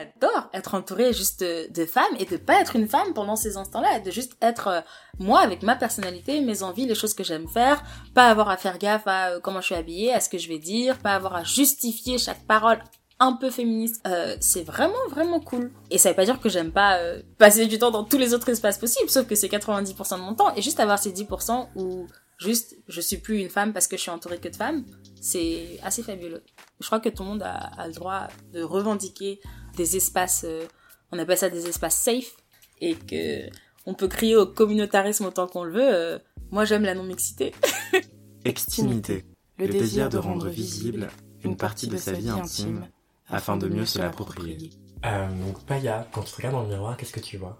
[0.00, 4.00] J'adore être entourée juste de, femmes et de pas être une femme pendant ces instants-là,
[4.00, 4.80] de juste être euh,
[5.18, 7.82] moi avec ma personnalité, mes envies, les choses que j'aime faire,
[8.14, 10.48] pas avoir à faire gaffe à euh, comment je suis habillée, à ce que je
[10.48, 12.78] vais dire, pas avoir à justifier chaque parole
[13.18, 14.00] un peu féministe.
[14.06, 15.70] Euh, c'est vraiment vraiment cool.
[15.90, 16.98] Et ça veut pas dire que j'aime pas
[17.36, 20.34] passer du temps dans tous les autres espaces possibles, sauf que c'est 90% de mon
[20.34, 22.06] temps et juste avoir ces 10% où
[22.38, 24.86] juste je suis plus une femme parce que je suis entourée que de femmes,
[25.20, 26.42] c'est assez fabuleux.
[26.80, 29.40] Je crois que tout le monde a le droit de revendiquer
[29.80, 30.66] des espaces, euh,
[31.10, 32.32] on appelle ça des espaces safe,
[32.80, 33.48] et que
[33.86, 35.94] on peut crier au communautarisme autant qu'on le veut.
[35.94, 36.18] euh,
[36.50, 37.54] moi, j'aime la non-mixité.
[38.44, 39.24] Extimité,
[39.58, 41.08] le désir de rendre visible
[41.44, 42.88] une partie de sa vie intime
[43.28, 44.70] afin de mieux se l'approprier.
[45.06, 47.56] Euh, donc Paya, quand tu te regardes dans le miroir, qu'est-ce que tu vois?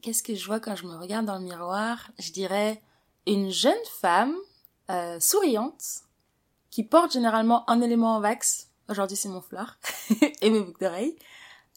[0.00, 2.10] Qu'est-ce que je vois quand je me regarde dans le miroir?
[2.18, 2.80] Je dirais
[3.26, 4.34] une jeune femme
[4.90, 5.84] euh, souriante
[6.70, 8.68] qui porte généralement un élément en wax.
[8.92, 9.78] Aujourd'hui, c'est mon fleur
[10.42, 11.16] et mes boucles d'oreilles.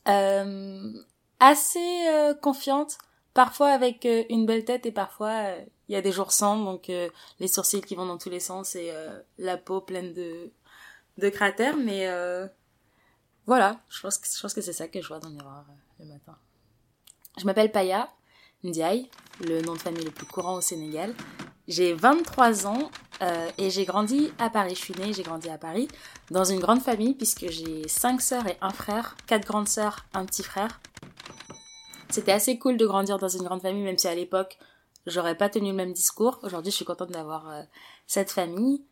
[0.09, 0.91] Euh,
[1.39, 2.97] assez euh, confiante,
[3.33, 5.55] parfois avec euh, une belle tête et parfois
[5.87, 8.75] il y a des jours sans, donc les sourcils qui vont dans tous les sens
[8.75, 8.91] et
[9.37, 10.51] la peau pleine de,
[11.19, 11.77] de cratères.
[11.77, 12.09] Mais
[13.45, 15.63] voilà, je pense que, c'est ça que je vois dans le miroir
[15.99, 16.35] le matin.
[17.37, 18.09] Je m'appelle Paya
[18.63, 19.09] Ndiaye,
[19.41, 21.13] le nom de famille le plus courant au Sénégal.
[21.67, 24.75] J'ai 23 ans euh, et j'ai grandi à Paris.
[24.75, 25.87] Je suis née, j'ai grandi à Paris
[26.29, 30.25] dans une grande famille puisque j'ai cinq sœurs et un frère, quatre grandes sœurs, un
[30.25, 30.79] petit frère.
[32.09, 34.57] C'était assez cool de grandir dans une grande famille, même si à l'époque
[35.07, 36.39] j'aurais pas tenu le même discours.
[36.43, 37.63] Aujourd'hui, je suis contente d'avoir euh,
[38.05, 38.83] cette famille.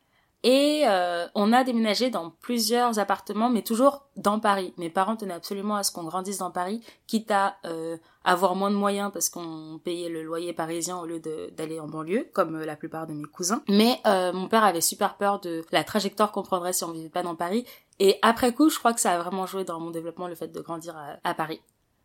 [0.43, 4.73] Et euh, on a déménagé dans plusieurs appartements, mais toujours dans Paris.
[4.77, 7.95] Mes parents tenaient absolument à ce qu'on grandisse dans Paris, quitte à euh,
[8.25, 12.29] avoir moins de moyens parce qu'on payait le loyer parisien au lieu d'aller en banlieue,
[12.33, 13.63] comme euh, la plupart de mes cousins.
[13.69, 17.07] Mais euh, mon père avait super peur de la trajectoire qu'on prendrait si on vivait
[17.07, 17.65] pas dans Paris.
[17.99, 20.49] Et après coup, je crois que ça a vraiment joué dans mon développement le fait
[20.49, 21.61] de grandir à, à Paris.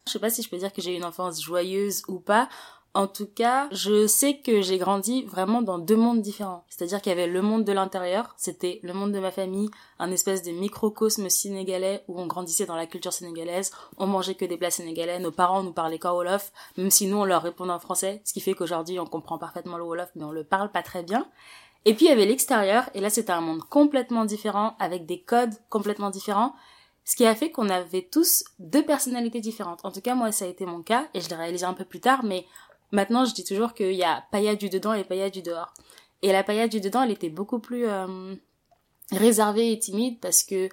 [0.06, 2.48] Je sais pas si je peux dire que j'ai eu une enfance joyeuse ou pas.
[2.94, 6.64] En tout cas, je sais que j'ai grandi vraiment dans deux mondes différents.
[6.68, 9.68] C'est-à-dire qu'il y avait le monde de l'intérieur, c'était le monde de ma famille,
[9.98, 14.46] un espèce de microcosme sénégalais où on grandissait dans la culture sénégalaise, on mangeait que
[14.46, 17.72] des plats sénégalais, nos parents nous parlaient qu'en Wolof, même si nous on leur répondait
[17.72, 20.72] en français, ce qui fait qu'aujourd'hui on comprend parfaitement le Wolof, mais on le parle
[20.72, 21.28] pas très bien.
[21.84, 25.20] Et puis il y avait l'extérieur, et là c'était un monde complètement différent, avec des
[25.20, 26.54] codes complètement différents,
[27.04, 29.82] ce qui a fait qu'on avait tous deux personnalités différentes.
[29.82, 31.86] En tout cas, moi, ça a été mon cas, et je l'ai réalisé un peu
[31.86, 32.44] plus tard, mais
[32.92, 35.72] maintenant, je dis toujours qu'il y a Paya du dedans et Paya du dehors.
[36.22, 38.34] Et la Paya du dedans, elle était beaucoup plus euh,
[39.12, 40.68] réservée et timide parce que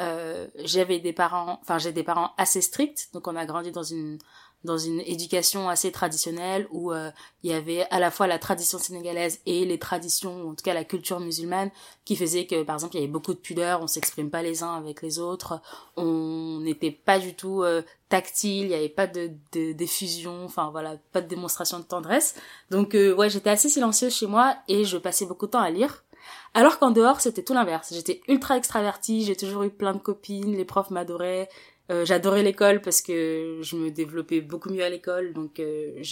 [0.00, 3.82] euh, j'avais des parents, enfin j'ai des parents assez stricts, donc on a grandi dans
[3.82, 4.18] une
[4.64, 7.10] dans une éducation assez traditionnelle où euh,
[7.42, 10.74] il y avait à la fois la tradition sénégalaise et les traditions, en tout cas
[10.74, 11.70] la culture musulmane,
[12.04, 14.62] qui faisait que par exemple il y avait beaucoup de pudeur, on s'exprime pas les
[14.62, 15.60] uns avec les autres,
[15.96, 20.70] on n'était pas du tout euh, tactile, il y avait pas de, de d'effusion, enfin
[20.70, 22.34] voilà, pas de démonstration de tendresse.
[22.70, 25.70] Donc euh, ouais, j'étais assez silencieuse chez moi et je passais beaucoup de temps à
[25.70, 26.04] lire.
[26.52, 27.94] Alors qu'en dehors, c'était tout l'inverse.
[27.94, 31.48] J'étais ultra extravertie, j'ai toujours eu plein de copines, les profs m'adoraient,
[31.90, 36.02] euh, j'adorais l'école parce que je me développais beaucoup mieux à l'école, donc euh,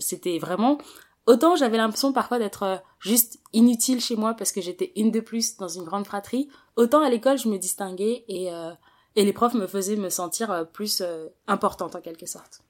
[0.00, 0.78] c'était vraiment...
[1.26, 5.20] Autant j'avais l'impression parfois d'être euh, juste inutile chez moi parce que j'étais une de
[5.20, 8.72] plus dans une grande fratrie, autant à l'école je me distinguais et, euh,
[9.14, 12.62] et les profs me faisaient me sentir plus euh, importante en quelque sorte.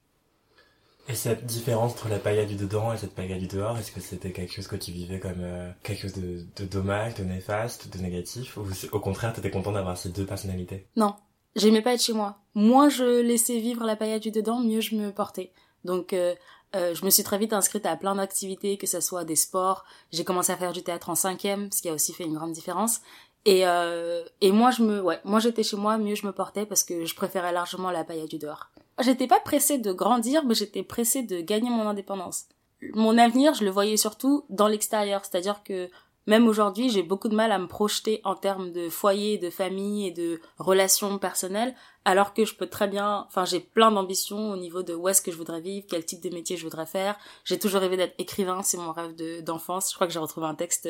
[1.09, 3.99] Et cette différence entre la Paya du dedans et cette Paya du dehors, est-ce que
[3.99, 7.91] c'était quelque chose que tu vivais comme euh, quelque chose de, de dommage, de néfaste,
[7.91, 10.87] de négatif Ou au contraire, t'étais content d'avoir ces deux personnalités?
[10.95, 11.15] Non,
[11.55, 12.37] j'aimais pas être chez moi.
[12.55, 15.51] Moins je laissais vivre la paillade du dedans, mieux je me portais.
[15.83, 16.35] Donc euh,
[16.75, 19.85] Euh, je me suis très vite inscrite à plein d'activités, que ce soit des sports.
[20.11, 22.51] J'ai commencé à faire du théâtre en cinquième, ce qui a aussi fait une grande
[22.51, 23.01] différence.
[23.45, 26.65] Et, euh, et moi, je me, ouais, moi j'étais chez moi, mieux je me portais
[26.65, 28.71] parce que je préférais largement la paille du dehors.
[28.99, 32.45] J'étais pas pressée de grandir, mais j'étais pressée de gagner mon indépendance.
[32.93, 35.89] Mon avenir, je le voyais surtout dans l'extérieur, c'est-à-dire que
[36.25, 40.07] même aujourd'hui, j'ai beaucoup de mal à me projeter en termes de foyer, de famille
[40.07, 41.75] et de relations personnelles,
[42.05, 45.21] alors que je peux très bien, enfin, j'ai plein d'ambitions au niveau de où est-ce
[45.21, 47.17] que je voudrais vivre, quel type de métier je voudrais faire.
[47.43, 49.89] J'ai toujours rêvé d'être écrivain, c'est mon rêve d'enfance.
[49.89, 50.87] je crois que j'ai retrouvé un texte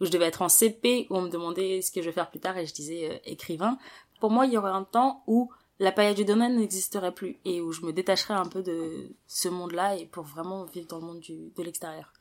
[0.00, 2.30] où je devais être en CP, où on me demandait ce que je vais faire
[2.30, 3.78] plus tard et je disais euh, écrivain.
[4.20, 7.60] Pour moi, il y aurait un temps où la paillade du domaine n'existerait plus et
[7.60, 11.06] où je me détacherais un peu de ce monde-là et pour vraiment vivre dans le
[11.06, 12.12] monde de l'extérieur.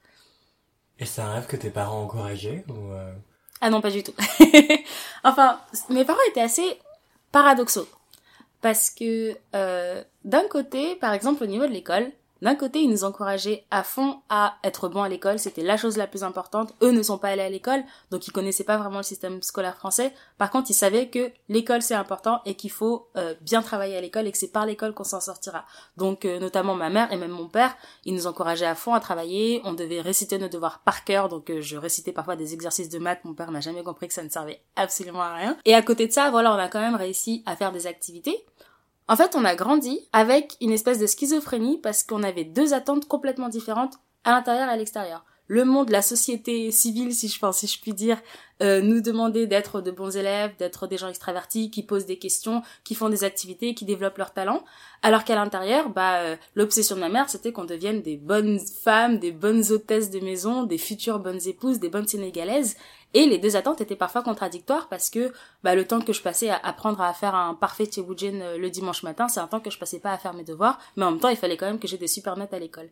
[0.99, 3.13] Et c'est un rêve que tes parents encouragé ou euh?
[3.61, 4.13] Ah non, pas du tout.
[5.23, 5.59] enfin,
[5.89, 6.79] mes parents étaient assez
[7.31, 7.87] paradoxaux.
[8.61, 12.11] Parce que euh, d'un côté, par exemple au niveau de l'école,
[12.45, 15.97] d'un côté, ils nous encourageaient à fond à être bons à l'école, c'était la chose
[15.97, 16.75] la plus importante.
[16.83, 19.77] Eux ne sont pas allés à l'école, donc ils connaissaient pas vraiment le système scolaire
[19.77, 20.13] français.
[20.37, 24.01] Par contre, ils savaient que l'école c'est important et qu'il faut euh, bien travailler à
[24.01, 25.65] l'école et que c'est par l'école qu'on s'en sortira.
[25.97, 27.75] Donc euh, notamment ma mère et même mon père,
[28.05, 29.61] ils nous encourageaient à fond à travailler.
[29.63, 32.99] On devait réciter nos devoirs par cœur, donc euh, je récitais parfois des exercices de
[32.99, 33.25] maths.
[33.25, 35.57] Mon père n'a jamais compris que ça ne servait absolument à rien.
[35.65, 38.45] Et à côté de ça, voilà, on a quand même réussi à faire des activités.
[39.07, 43.07] En fait, on a grandi avec une espèce de schizophrénie parce qu'on avait deux attentes
[43.07, 45.25] complètement différentes à l'intérieur et à l'extérieur.
[45.47, 48.17] Le monde, la société civile, si je pense, si je puis dire,
[48.63, 52.63] euh, nous demandait d'être de bons élèves, d'être des gens extravertis, qui posent des questions,
[52.83, 54.63] qui font des activités, qui développent leur talent.
[55.03, 59.19] Alors qu'à l'intérieur, bah, euh, l'obsession de ma mère, c'était qu'on devienne des bonnes femmes,
[59.19, 62.75] des bonnes hôtesses de maison, des futures bonnes épouses, des bonnes sénégalaises.
[63.13, 65.31] Et les deux attentes étaient parfois contradictoires parce que
[65.63, 68.69] bah, le temps que je passais à apprendre à faire un parfait tchéboudjen euh, le
[68.69, 71.11] dimanche matin, c'est un temps que je passais pas à faire mes devoirs, mais en
[71.11, 72.89] même temps, il fallait quand même que j'ai des super notes à l'école.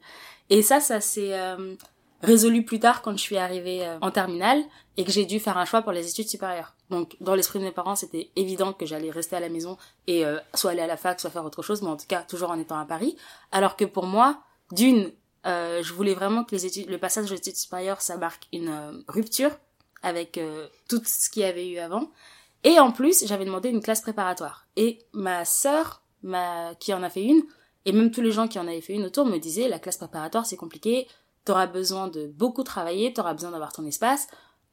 [0.49, 1.75] Et ça, ça s'est euh,
[2.23, 4.63] résolu plus tard quand je suis arrivée euh, en terminale
[4.97, 6.73] et que j'ai dû faire un choix pour les études supérieures.
[6.89, 9.77] Donc, dans l'esprit de mes parents, c'était évident que j'allais rester à la maison
[10.07, 10.23] et
[10.53, 12.59] soit aller à la fac, soit faire autre chose, mais en tout cas, toujours en
[12.59, 13.17] étant à Paris.
[13.51, 15.11] Alors que pour moi, d'une,
[15.45, 19.49] je voulais vraiment que les études, le passage aux études supérieures, ça marque une rupture
[20.03, 22.11] avec euh, tout ce qu'il y avait eu avant.
[22.63, 24.67] Et en plus, j'avais demandé une classe préparatoire.
[24.75, 26.75] Et ma sœur, ma...
[26.75, 27.41] qui en a fait une,
[27.85, 29.97] et même tous les gens qui en avaient fait une autour me disaient, la classe
[29.97, 31.07] préparatoire, c'est compliqué,
[31.45, 34.27] t'auras besoin de beaucoup travailler, t'auras besoin d'avoir ton espace,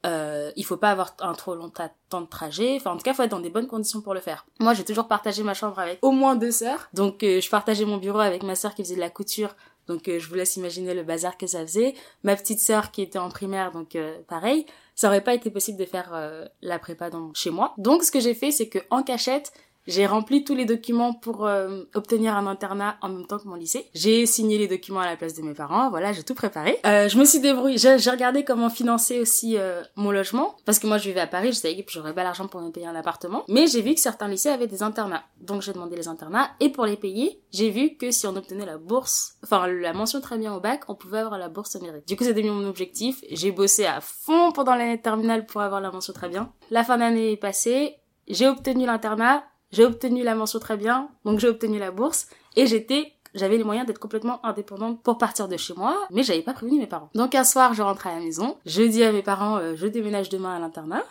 [0.05, 1.71] euh, il faut pas avoir un trop long
[2.09, 4.19] temps de trajet, enfin en tout cas, faut être dans des bonnes conditions pour le
[4.19, 4.45] faire.
[4.59, 7.85] Moi, j'ai toujours partagé ma chambre avec au moins deux sœurs, donc euh, je partageais
[7.85, 9.55] mon bureau avec ma sœur qui faisait de la couture
[9.87, 11.95] donc je vous laisse imaginer le bazar que ça faisait.
[12.23, 13.97] Ma petite sœur qui était en primaire, donc
[14.27, 14.65] pareil
[15.01, 17.73] ça aurait pas été possible de faire euh, la prépa dans, chez moi.
[17.79, 19.51] Donc ce que j'ai fait, c'est que en cachette,
[19.87, 23.55] j'ai rempli tous les documents pour euh, obtenir un internat en même temps que mon
[23.55, 23.87] lycée.
[23.93, 25.89] J'ai signé les documents à la place de mes parents.
[25.89, 26.79] Voilà, j'ai tout préparé.
[26.85, 27.77] Euh, je me suis débrouillée.
[27.77, 31.51] J'ai regardé comment financer aussi euh, mon logement parce que moi je vivais à Paris.
[31.51, 33.43] Je savais que j'aurais pas l'argent pour me payer un appartement.
[33.47, 35.23] Mais j'ai vu que certains lycées avaient des internats.
[35.39, 38.65] Donc j'ai demandé les internats et pour les payer, j'ai vu que si on obtenait
[38.65, 41.81] la bourse, enfin la mention très bien au bac, on pouvait avoir la bourse au
[41.81, 42.07] mérite.
[42.07, 43.23] Du coup c'était mon objectif.
[43.31, 46.51] J'ai bossé à fond pendant l'année terminale pour avoir la mention très bien.
[46.69, 47.95] La fin d'année est passée.
[48.27, 52.67] J'ai obtenu l'internat, j'ai obtenu la mention très bien, donc j'ai obtenu la bourse et
[52.67, 56.53] j'étais j'avais les moyens d'être complètement indépendante pour partir de chez moi, mais j'avais pas
[56.53, 57.09] prévenu mes parents.
[57.15, 59.87] Donc un soir, je rentre à la maison, je dis à mes parents, euh, je
[59.87, 61.03] déménage demain à l'internat.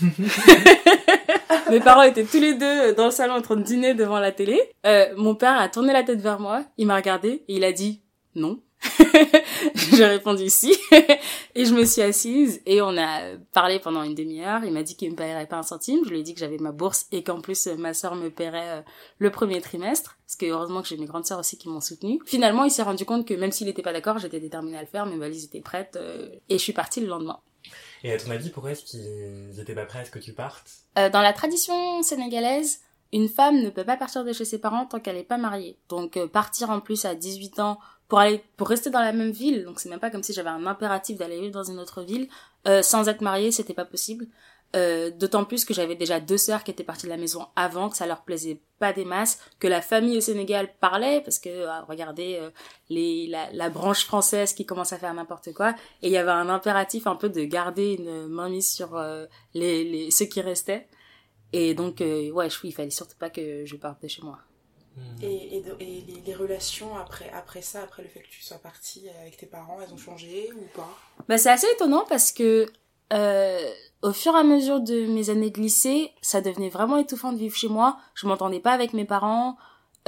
[1.70, 4.32] mes parents étaient tous les deux dans le salon en train de dîner devant la
[4.32, 4.60] télé.
[4.86, 7.72] Euh, mon père a tourné la tête vers moi, il m'a regardé et il a
[7.72, 8.02] dit
[8.34, 8.60] non.
[9.98, 10.76] j'ai répondu si
[11.54, 14.64] et je me suis assise et on a parlé pendant une demi-heure.
[14.64, 16.00] Il m'a dit qu'il me paierait pas un centime.
[16.04, 18.78] Je lui ai dit que j'avais ma bourse et qu'en plus ma sœur me paierait
[18.78, 18.82] euh,
[19.18, 20.16] le premier trimestre.
[20.26, 22.20] Parce que heureusement que j'ai mes grandes sœurs aussi qui m'ont soutenu.
[22.26, 24.86] Finalement, il s'est rendu compte que même s'il était pas d'accord, j'étais déterminée à le
[24.86, 25.06] faire.
[25.06, 27.38] Mes valises étaient prêtes euh, et je suis partie le lendemain.
[28.04, 30.00] Et à ton avis, pourquoi est-ce qu'ils étaient pas prêts?
[30.00, 30.70] À ce que tu partes?
[30.98, 32.80] Euh, Dans la tradition sénégalaise,
[33.12, 35.78] une femme ne peut pas partir de chez ses parents tant qu'elle n'est pas mariée.
[35.88, 39.64] Donc partir en plus à 18 ans pour aller pour rester dans la même ville
[39.64, 42.28] donc c'est même pas comme si j'avais un impératif d'aller vivre dans une autre ville
[42.66, 44.26] euh, sans être mariée c'était pas possible.
[44.74, 47.88] Euh, d'autant plus que j'avais déjà deux sœurs qui étaient parties de la maison avant
[47.88, 51.48] que ça leur plaisait pas des masses que la famille au Sénégal parlait parce que
[51.48, 52.50] euh, regardez euh,
[52.90, 55.70] les la, la, branche française qui commence à faire n'importe quoi
[56.02, 59.84] et il y avait un impératif un peu de garder une mainmise sur euh, les,
[59.84, 60.88] les ceux qui restaient
[61.52, 64.40] et donc ouais je il fallait surtout pas que je parte de chez moi
[64.96, 65.22] Hmm.
[65.22, 69.36] Et, et, les, relations après, après ça, après le fait que tu sois partie avec
[69.36, 70.88] tes parents, elles ont changé ou pas?
[71.28, 72.66] Bah, C'est assez étonnant parce que
[73.12, 73.70] euh,
[74.02, 77.38] au fur et à mesure de mes années de lycée, ça devenait vraiment étouffant de
[77.38, 77.98] vivre chez moi.
[78.14, 79.56] Je m'entendais pas avec mes parents.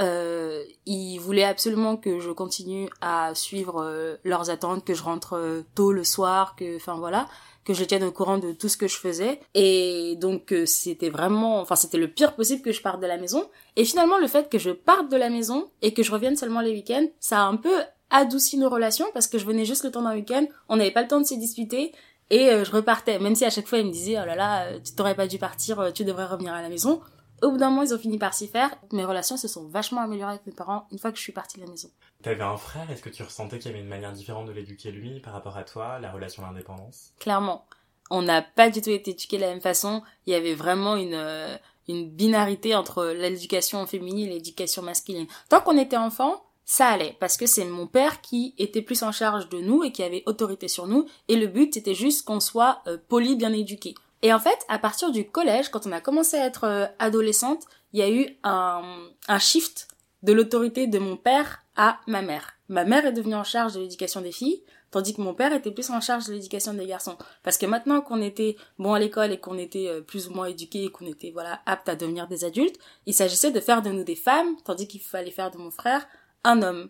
[0.01, 5.63] euh, ils voulaient absolument que je continue à suivre euh, leurs attentes, que je rentre
[5.75, 7.27] tôt le soir, que, enfin voilà,
[7.69, 9.39] que je tienne au courant de tout ce que je faisais.
[9.53, 13.17] Et donc euh, c'était vraiment, enfin c'était le pire possible que je parte de la
[13.17, 13.47] maison.
[13.75, 16.61] Et finalement le fait que je parte de la maison et que je revienne seulement
[16.61, 17.75] les week-ends, ça a un peu
[18.09, 21.03] adouci nos relations parce que je venais juste le temps d'un week-end, on n'avait pas
[21.03, 21.91] le temps de se disputer.
[22.31, 24.93] Et je repartais, même si à chaque fois il me disait oh là là, tu
[24.93, 27.01] t'aurais pas dû partir, tu devrais revenir à la maison.
[27.43, 28.69] Au bout d'un moment, ils ont fini par s'y faire.
[28.91, 31.57] Mes relations se sont vachement améliorées avec mes parents une fois que je suis partie
[31.57, 31.89] de la maison.
[32.21, 34.91] T'avais un frère, est-ce que tu ressentais qu'il y avait une manière différente de l'éduquer
[34.91, 37.13] lui par rapport à toi, la relation à l'indépendance?
[37.19, 37.65] Clairement.
[38.09, 40.01] On n'a pas du tout été éduqués de la même façon.
[40.25, 41.55] Il y avait vraiment une, euh,
[41.87, 45.27] une binarité entre l'éducation féminine et l'éducation masculine.
[45.47, 49.11] Tant qu'on était enfant, ça allait parce que c'est mon père qui était plus en
[49.11, 52.39] charge de nous et qui avait autorité sur nous et le but c'était juste qu'on
[52.39, 56.01] soit euh, poli bien éduqué et en fait, à partir du collège, quand on a
[56.01, 59.87] commencé à être euh, adolescente, il y a eu un, un shift
[60.23, 62.53] de l'autorité de mon père à ma mère.
[62.67, 64.61] Ma mère est devenue en charge de l'éducation des filles,
[64.91, 67.17] tandis que mon père était plus en charge de l'éducation des garçons.
[67.43, 70.47] Parce que maintenant qu'on était bon à l'école et qu'on était euh, plus ou moins
[70.47, 73.89] éduqués et qu'on était voilà aptes à devenir des adultes, il s'agissait de faire de
[73.89, 76.07] nous des femmes, tandis qu'il fallait faire de mon frère
[76.43, 76.89] un homme.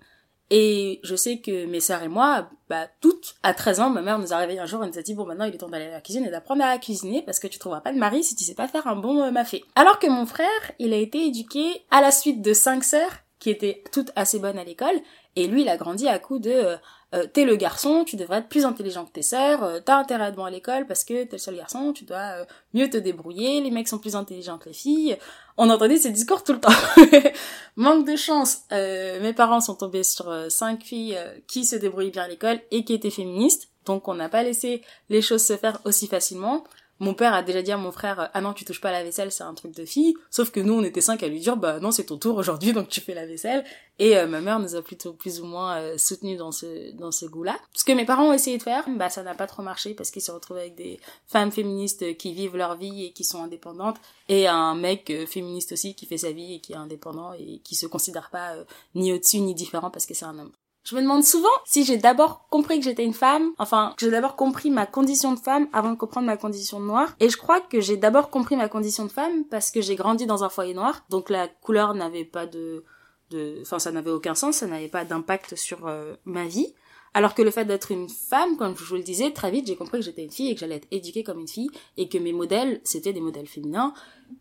[0.52, 4.18] Et je sais que mes sœurs et moi, bah, toutes, à 13 ans, ma mère
[4.18, 5.86] nous a réveillé un jour et nous a dit, bon, maintenant, il est temps d'aller
[5.86, 8.36] à la cuisine et d'apprendre à cuisiner parce que tu trouveras pas de mari si
[8.36, 9.64] tu sais pas faire un bon euh, mafé.
[9.76, 10.48] Alors que mon frère,
[10.80, 14.58] il a été éduqué à la suite de cinq sœurs qui étaient toutes assez bonnes
[14.58, 15.00] à l'école
[15.36, 16.78] et lui, il a grandi à coup de, euh,
[17.16, 20.26] euh, t'es le garçon, tu devrais être plus intelligent que tes sœurs, euh, t'as intérêt
[20.26, 22.88] à être bon à l'école parce que t'es le seul garçon, tu dois euh, mieux
[22.88, 25.18] te débrouiller, les mecs sont plus intelligents que les filles.
[25.58, 26.70] On entendait ces discours tout le temps.
[27.76, 32.28] Manque de chance, mes parents sont tombés sur cinq filles qui se débrouillaient bien à
[32.30, 36.08] l'école et qui étaient féministes, donc on n'a pas laissé les choses se faire aussi
[36.08, 36.64] facilement.
[37.00, 39.04] Mon père a déjà dit à mon frère ah non tu touches pas à la
[39.04, 41.56] vaisselle c'est un truc de fille sauf que nous on était cinq à lui dire
[41.56, 43.64] bah non c'est ton tour aujourd'hui donc tu fais la vaisselle
[44.00, 45.98] et euh, ma mère nous a plutôt plus ou moins euh,
[46.38, 47.58] dans ce dans ce goût-là.
[47.74, 50.12] Ce que mes parents ont essayé de faire bah ça n'a pas trop marché parce
[50.12, 53.98] qu'ils se retrouvent avec des femmes féministes qui vivent leur vie et qui sont indépendantes
[54.28, 57.62] et un mec euh, féministe aussi qui fait sa vie et qui est indépendant et
[57.64, 58.56] qui se considère pas
[58.96, 60.52] ni au-dessus ni différent parce que c'est un homme
[60.84, 64.12] je me demande souvent si j'ai d'abord compris que j'étais une femme, enfin, que j'ai
[64.12, 67.16] d'abord compris ma condition de femme avant de comprendre ma condition de noire.
[67.20, 70.26] Et je crois que j'ai d'abord compris ma condition de femme parce que j'ai grandi
[70.26, 72.84] dans un foyer noir, donc la couleur n'avait pas de,
[73.30, 76.74] de, enfin, ça n'avait aucun sens, ça n'avait pas d'impact sur euh, ma vie.
[77.14, 79.76] Alors que le fait d'être une femme, comme je vous le disais, très vite j'ai
[79.76, 82.20] compris que j'étais une fille et que j'allais être éduquée comme une fille et que
[82.20, 83.94] mes modèles c'était des modèles féminins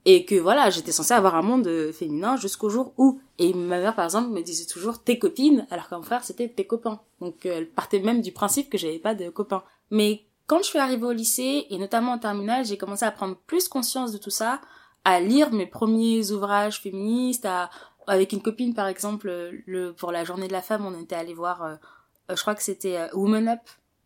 [0.04, 3.94] et que voilà j'étais censée avoir un monde féminin jusqu'au jour où et ma mère
[3.94, 7.00] par exemple me disait toujours tes copines alors qu'un frère c'était tes copains.
[7.20, 9.62] Donc euh, elle partait même du principe que j'avais pas de copains.
[9.90, 13.36] Mais quand je suis arrivée au lycée et notamment en terminale j'ai commencé à prendre
[13.46, 14.60] plus conscience de tout ça
[15.04, 17.70] à lire mes premiers ouvrages féministes à
[18.06, 21.34] avec une copine par exemple le pour la journée de la femme on était allé
[21.34, 21.74] voir euh,
[22.30, 23.60] euh, je crois que c'était euh, Woman Up,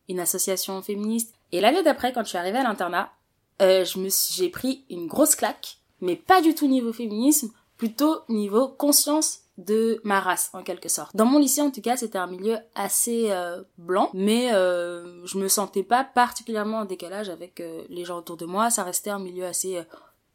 [0.08, 1.34] une association féministe.
[1.50, 3.12] Et l'année d'après, quand je suis arrivée à l'internat,
[3.60, 7.50] euh, je me j'ai pris une grosse claque, mais pas du tout niveau féminisme,
[7.82, 11.16] plutôt niveau conscience de ma race en quelque sorte.
[11.16, 13.28] Dans mon lycée en tout cas c'était un milieu assez
[13.76, 18.70] blanc mais je me sentais pas particulièrement en décalage avec les gens autour de moi,
[18.70, 19.82] ça restait un milieu assez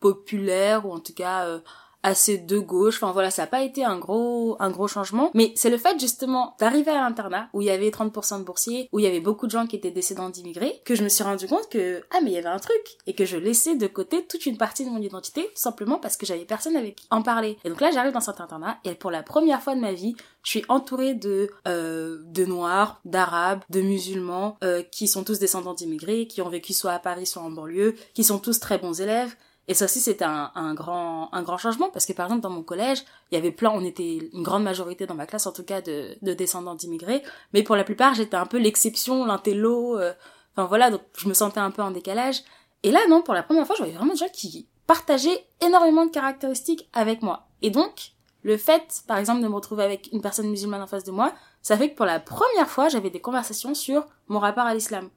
[0.02, 1.62] populaire ou en tout cas
[2.08, 2.98] assez de gauche.
[3.02, 6.00] Enfin voilà, ça n'a pas été un gros un gros changement, mais c'est le fait
[6.00, 9.20] justement d'arriver à l'internat où il y avait 30% de boursiers, où il y avait
[9.20, 12.20] beaucoup de gens qui étaient descendants d'immigrés, que je me suis rendu compte que ah
[12.24, 14.86] mais il y avait un truc et que je laissais de côté toute une partie
[14.86, 17.58] de mon identité simplement parce que j'avais personne avec qui en parler.
[17.64, 20.16] Et donc là j'arrive dans cet internat et pour la première fois de ma vie,
[20.44, 25.74] je suis entourée de euh, de noirs, d'arabes, de musulmans euh, qui sont tous descendants
[25.74, 29.02] d'immigrés, qui ont vécu soit à Paris soit en banlieue, qui sont tous très bons
[29.02, 29.36] élèves
[29.68, 32.50] et ça aussi, c'était un, un, grand, un grand changement parce que par exemple, dans
[32.50, 35.52] mon collège, il y avait plein, on était une grande majorité dans ma classe, en
[35.52, 37.22] tout cas, de, de descendants d'immigrés.
[37.54, 40.00] Mais pour la plupart, j'étais un peu l'exception, l'intello.
[40.00, 40.14] Euh,
[40.56, 42.44] enfin voilà, donc je me sentais un peu en décalage.
[42.84, 46.06] Et là, non, pour la première fois, je voyais vraiment des gens qui partageaient énormément
[46.06, 47.48] de caractéristiques avec moi.
[47.62, 51.04] Et donc, le fait, par exemple, de me retrouver avec une personne musulmane en face
[51.04, 54.64] de moi, ça fait que pour la première fois, j'avais des conversations sur mon rapport
[54.64, 55.10] à l'islam.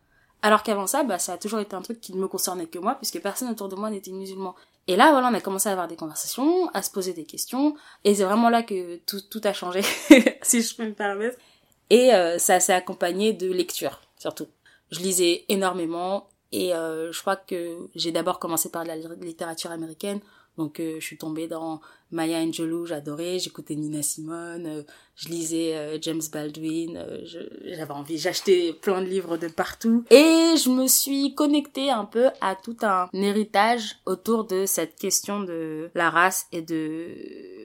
[0.43, 2.79] Alors qu'avant ça, bah, ça a toujours été un truc qui ne me concernait que
[2.79, 4.55] moi, puisque personne autour de moi n'était musulman.
[4.87, 7.77] Et là, voilà, on a commencé à avoir des conversations, à se poser des questions,
[8.05, 9.83] et c'est vraiment là que tout, a changé,
[10.43, 11.39] si je peux me permettre.
[11.91, 14.47] Et euh, ça s'est accompagné de lecture, surtout.
[14.91, 20.21] Je lisais énormément, et euh, je crois que j'ai d'abord commencé par la littérature américaine,
[20.57, 21.81] donc euh, je suis tombée dans
[22.11, 24.83] Maya Angelou, j'adorais, j'écoutais Nina Simone, euh,
[25.15, 27.05] je lisais euh, James Baldwin,
[27.65, 32.29] j'avais envie, j'achetais plein de livres de partout et je me suis connectée un peu
[32.41, 37.09] à tout un héritage autour de cette question de la race et de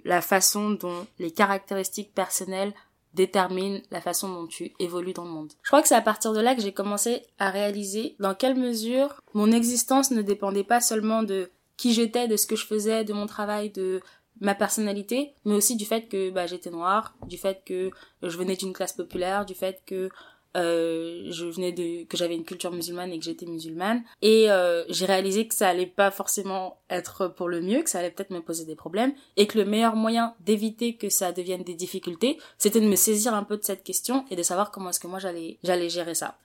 [0.03, 2.73] la façon dont les caractéristiques personnelles
[3.15, 5.53] déterminent la façon dont tu évolues dans le monde.
[5.63, 8.55] Je crois que c'est à partir de là que j'ai commencé à réaliser dans quelle
[8.55, 13.03] mesure mon existence ne dépendait pas seulement de qui j'étais, de ce que je faisais,
[13.03, 14.01] de mon travail, de
[14.41, 18.55] ma personnalité, mais aussi du fait que bah, j'étais noire, du fait que je venais
[18.55, 20.09] d'une classe populaire, du fait que
[20.55, 24.03] euh, je venais de que j'avais une culture musulmane et que j'étais musulmane.
[24.21, 27.99] Et euh, j'ai réalisé que ça allait pas forcément être pour le mieux que ça
[27.99, 31.63] allait peut-être me poser des problèmes et que le meilleur moyen d'éviter que ça devienne
[31.63, 34.91] des difficultés c'était de me saisir un peu de cette question et de savoir comment
[34.91, 36.37] est-ce que moi j'allais j'allais gérer ça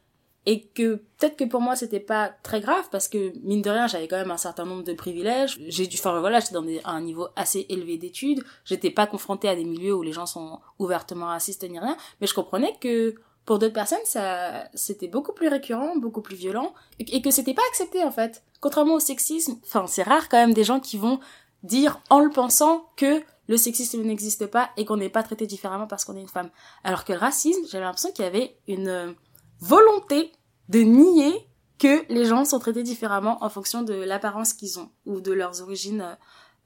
[0.47, 3.87] et que peut-être que pour moi c'était pas très grave parce que mine de rien
[3.87, 7.01] j'avais quand même un certain nombre de privilèges j'ai dû enfin voilà j'étais dans un
[7.03, 11.27] niveau assez élevé d'études j'étais pas confrontée à des milieux où les gens sont ouvertement
[11.27, 13.15] racistes ni rien mais je comprenais que
[13.47, 17.63] pour d'autres personnes, ça, c'était beaucoup plus récurrent, beaucoup plus violent, et que c'était pas
[17.71, 18.45] accepté en fait.
[18.61, 21.19] Contrairement au sexisme, enfin, c'est rare quand même des gens qui vont
[21.63, 25.89] dire en le pensant que le sexisme n'existe pas et qu'on n'est pas traité différemment
[25.89, 26.51] parce qu'on est une femme.
[26.85, 29.17] Alors que le racisme, j'avais l'impression qu'il y avait une
[29.61, 30.33] volonté
[30.69, 31.33] de nier
[31.79, 35.63] que les gens sont traités différemment en fonction de l'apparence qu'ils ont ou de leurs
[35.63, 36.17] origines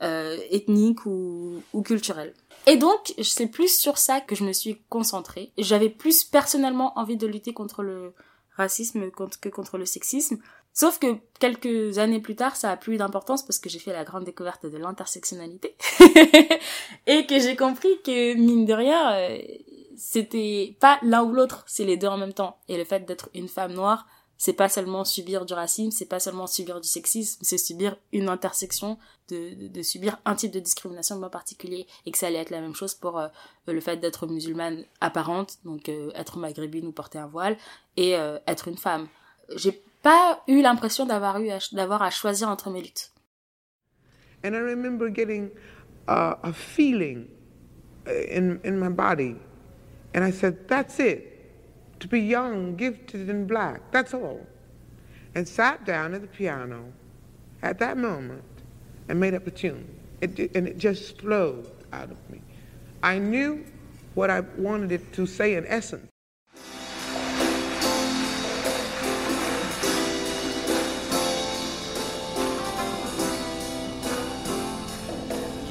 [0.03, 2.35] euh, ethniques ou, ou culturelles.
[2.67, 5.53] Et donc, c'est plus sur ça que je me suis concentrée.
[5.59, 8.15] J'avais plus personnellement envie de lutter contre le
[8.57, 10.39] racisme que contre le sexisme.
[10.73, 14.03] Sauf que quelques années plus tard, ça a plus d'importance parce que j'ai fait la
[14.03, 15.77] grande découverte de l'intersectionnalité
[17.07, 19.39] et que j'ai compris que mine de rien, euh,
[19.97, 22.59] c'était pas l'un ou l'autre, c'est les deux en même temps.
[22.69, 26.21] Et le fait d'être une femme noire, c'est pas seulement subir du racisme, c'est pas
[26.21, 28.99] seulement subir du sexisme, c'est subir une intersection,
[29.29, 32.61] de, de, subir un type de discrimination en particulier, et que ça allait être la
[32.61, 33.29] même chose pour euh,
[33.67, 37.57] le fait d'être musulmane apparente, donc euh, être maghrébine ou porter un voile,
[37.97, 39.09] et euh, être une femme.
[39.57, 43.13] J'ai pas eu l'impression d'avoir eu d'avoir à choisir entre mes luttes.
[44.45, 45.51] And I remember getting
[46.07, 47.29] a, a feeling
[48.07, 49.37] in, in my body,
[50.15, 51.35] and I said, "That's it."
[52.05, 53.81] to be young, gifted, and black.
[53.91, 54.47] That's all.
[55.35, 56.93] And sat down at the piano
[57.63, 58.45] at that moment
[59.09, 59.89] and made up a tune.
[60.21, 62.43] It, and it just flowed out of me.
[63.03, 63.65] I knew
[64.15, 66.11] what I wanted it to say in essence.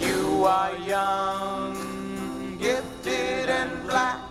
[0.02, 4.23] You are young, gifted, and black.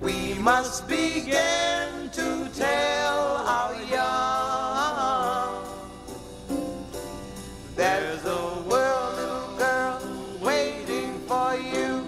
[0.00, 5.64] We must begin to tell our young
[7.74, 10.04] there's a world of girls
[10.40, 12.04] waiting for you.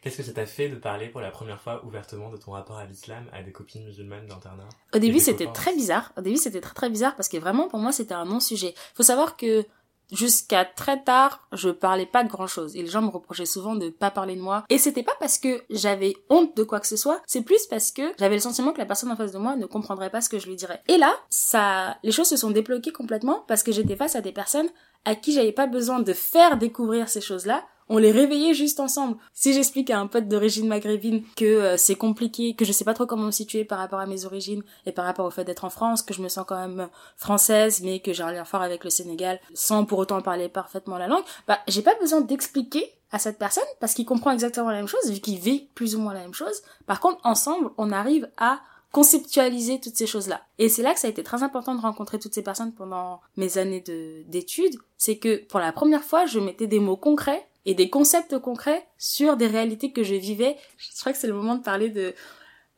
[0.00, 2.76] Qu'est-ce que ça t'a fait de parler pour la première fois ouvertement de ton rapport
[2.76, 4.68] à l'islam à des copines musulmanes d'internat?
[4.94, 6.12] Au début, c'était très bizarre.
[6.16, 8.74] Au début, c'était très très bizarre parce que vraiment, pour moi, c'était un non-sujet.
[8.94, 9.66] Faut savoir que
[10.14, 12.76] jusqu'à très tard, je parlais pas de grand chose.
[12.76, 14.64] Et les gens me reprochaient souvent de pas parler de moi.
[14.70, 17.90] Et c'était pas parce que j'avais honte de quoi que ce soit, c'est plus parce
[17.90, 20.28] que j'avais le sentiment que la personne en face de moi ne comprendrait pas ce
[20.28, 20.82] que je lui dirais.
[20.88, 24.32] Et là, ça, les choses se sont débloquées complètement parce que j'étais face à des
[24.32, 24.68] personnes
[25.04, 29.16] à qui j'avais pas besoin de faire découvrir ces choses-là, on les réveillait juste ensemble.
[29.32, 32.94] Si j'explique à un pote d'origine maghrébine que euh, c'est compliqué, que je sais pas
[32.94, 35.64] trop comment me situer par rapport à mes origines et par rapport au fait d'être
[35.64, 38.62] en France, que je me sens quand même française mais que j'ai un lien fort
[38.62, 42.90] avec le Sénégal sans pour autant parler parfaitement la langue, bah j'ai pas besoin d'expliquer
[43.12, 46.00] à cette personne parce qu'il comprend exactement la même chose vu qu'il vit plus ou
[46.00, 46.62] moins la même chose.
[46.86, 48.60] Par contre, ensemble, on arrive à
[48.94, 50.42] conceptualiser toutes ces choses-là.
[50.58, 53.20] Et c'est là que ça a été très important de rencontrer toutes ces personnes pendant
[53.36, 53.82] mes années
[54.28, 54.76] d'études.
[54.96, 58.86] C'est que pour la première fois, je mettais des mots concrets et des concepts concrets
[58.98, 60.56] sur des réalités que je vivais.
[60.76, 62.14] Je crois que c'est le moment de parler de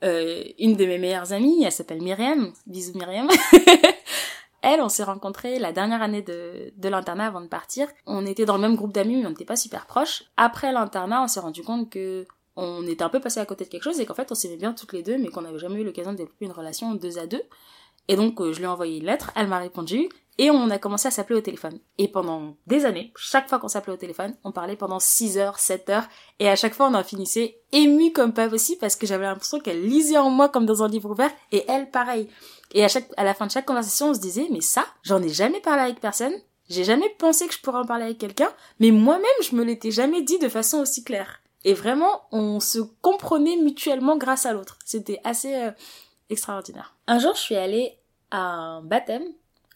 [0.04, 2.52] euh, une de mes meilleures amies, elle s'appelle Myriam.
[2.66, 3.28] Bisous Myriam.
[4.62, 7.88] elle, on s'est rencontrés la dernière année de, de l'internat avant de partir.
[8.06, 10.24] On était dans le même groupe d'amis, mais on n'était pas super proches.
[10.36, 13.68] Après l'internat, on s'est rendu compte que on était un peu passé à côté de
[13.68, 15.80] quelque chose et qu'en fait on s'aimait bien toutes les deux, mais qu'on n'avait jamais
[15.80, 17.42] eu l'occasion de développer une relation deux à deux.
[18.08, 20.78] Et donc euh, je lui ai envoyé une lettre, elle m'a répondu, et on a
[20.78, 21.78] commencé à s'appeler au téléphone.
[21.98, 25.58] Et pendant des années, chaque fois qu'on s'appelait au téléphone, on parlait pendant 6 heures,
[25.58, 29.06] 7 heures, et à chaque fois on en finissait ému comme pas possible parce que
[29.06, 32.28] j'avais l'impression qu'elle lisait en moi comme dans un livre ouvert, et elle pareil.
[32.72, 35.22] Et à chaque, à la fin de chaque conversation, on se disait, mais ça, j'en
[35.22, 36.34] ai jamais parlé avec personne,
[36.68, 39.90] j'ai jamais pensé que je pourrais en parler avec quelqu'un, mais moi-même, je me l'étais
[39.90, 41.40] jamais dit de façon aussi claire.
[41.64, 44.78] Et vraiment, on se comprenait mutuellement grâce à l'autre.
[44.84, 45.70] C'était assez euh,
[46.30, 46.94] extraordinaire.
[47.06, 47.98] Un jour, je suis allée
[48.30, 49.24] à un baptême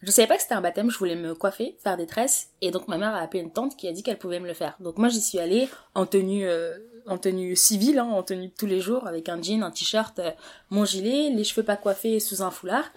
[0.02, 2.70] je savais pas que c'était un baptême, je voulais me coiffer, faire des tresses, et
[2.70, 4.76] donc ma mère a appelé une tante qui a dit qu'elle pouvait me le faire.
[4.80, 8.54] Donc moi j'y suis allée en tenue, euh, en tenue civile, hein, en tenue de
[8.54, 10.30] tous les jours, avec un jean, un t-shirt, euh,
[10.70, 12.90] mon gilet, les cheveux pas coiffés sous un foulard.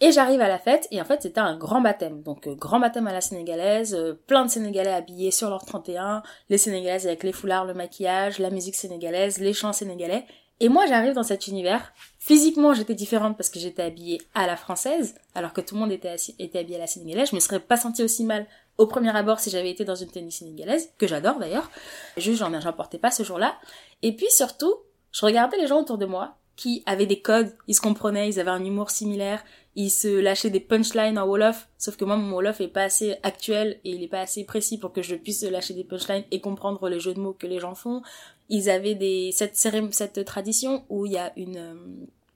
[0.00, 2.22] Et j'arrive à la fête, et en fait, c'était un grand baptême.
[2.22, 6.22] Donc, euh, grand baptême à la sénégalaise, euh, plein de Sénégalais habillés sur leur 31,
[6.48, 10.26] les Sénégalaises avec les foulards, le maquillage, la musique sénégalaise, les chants sénégalais.
[10.60, 11.92] Et moi, j'arrive dans cet univers.
[12.18, 15.92] Physiquement, j'étais différente parce que j'étais habillée à la française, alors que tout le monde
[15.92, 16.16] était,
[16.58, 17.30] habillé à la sénégalaise.
[17.30, 18.46] Je me serais pas sentie aussi mal
[18.78, 21.70] au premier abord si j'avais été dans une tenue sénégalaise, que j'adore d'ailleurs.
[22.16, 23.56] Juste, j'en, j'en portais pas ce jour-là.
[24.02, 24.74] Et puis surtout,
[25.12, 28.40] je regardais les gens autour de moi qui avaient des codes, ils se comprenaient, ils
[28.40, 29.42] avaient un humour similaire,
[29.76, 33.16] ils se lâchaient des punchlines en Wolof, sauf que moi mon Wolof est pas assez
[33.22, 36.40] actuel et il est pas assez précis pour que je puisse lâcher des punchlines et
[36.40, 38.02] comprendre les jeux de mots que les gens font.
[38.48, 41.74] Ils avaient des cette cette tradition où il y a une euh,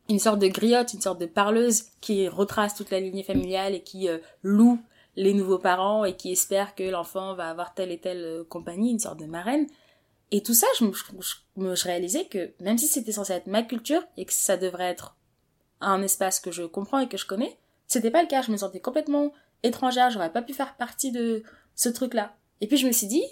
[0.09, 3.83] une sorte de griotte, une sorte de parleuse qui retrace toute la lignée familiale et
[3.83, 4.79] qui euh, loue
[5.17, 8.91] les nouveaux parents et qui espère que l'enfant va avoir telle et telle euh, compagnie,
[8.91, 9.67] une sorte de marraine.
[10.31, 10.85] Et tout ça, je,
[11.57, 15.17] je, réalisais que même si c'était censé être ma culture et que ça devrait être
[15.81, 18.43] un espace que je comprends et que je connais, c'était pas le cas.
[18.43, 20.11] Je me sentais complètement étrangère.
[20.11, 21.43] J'aurais pas pu faire partie de
[21.75, 22.37] ce truc-là.
[22.61, 23.25] Et puis je me suis dit,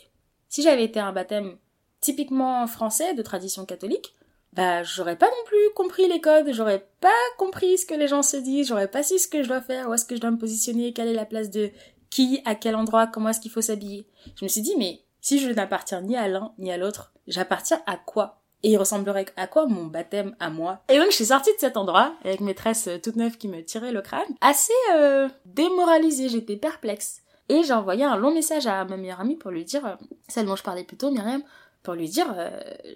[0.49, 1.59] si j'avais été un baptême
[2.01, 4.15] typiquement français de tradition catholique,
[4.53, 8.23] bah j'aurais pas non plus compris les codes, j'aurais pas compris ce que les gens
[8.23, 10.31] se disent, j'aurais pas su ce que je dois faire, où est-ce que je dois
[10.31, 11.71] me positionner, quelle est la place de
[12.09, 14.07] qui, à quel endroit, comment est-ce qu'il faut s'habiller.
[14.37, 17.83] Je me suis dit, mais si je n'appartiens ni à l'un ni à l'autre, j'appartiens
[17.87, 18.43] à quoi?
[18.63, 20.79] Et il ressemblerait à quoi mon baptême à moi?
[20.89, 23.49] Et donc je suis sortie de cet endroit avec mes tresses euh, toutes neuves qui
[23.49, 27.23] me tiraient le crâne, assez euh, démoralisée, j'étais perplexe.
[27.49, 29.97] Et j'ai envoyé un long message à ma meilleure amie pour lui dire, euh,
[30.29, 31.43] celle dont je parlais plus tôt, Myriam,
[31.83, 32.33] pour lui dire,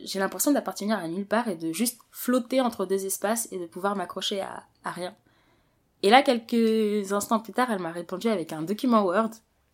[0.05, 3.67] j'ai l'impression d'appartenir à nulle part et de juste flotter entre deux espaces et de
[3.67, 5.15] pouvoir m'accrocher à rien.
[6.03, 9.31] Et là, quelques instants plus tard, elle m'a répondu avec un document Word.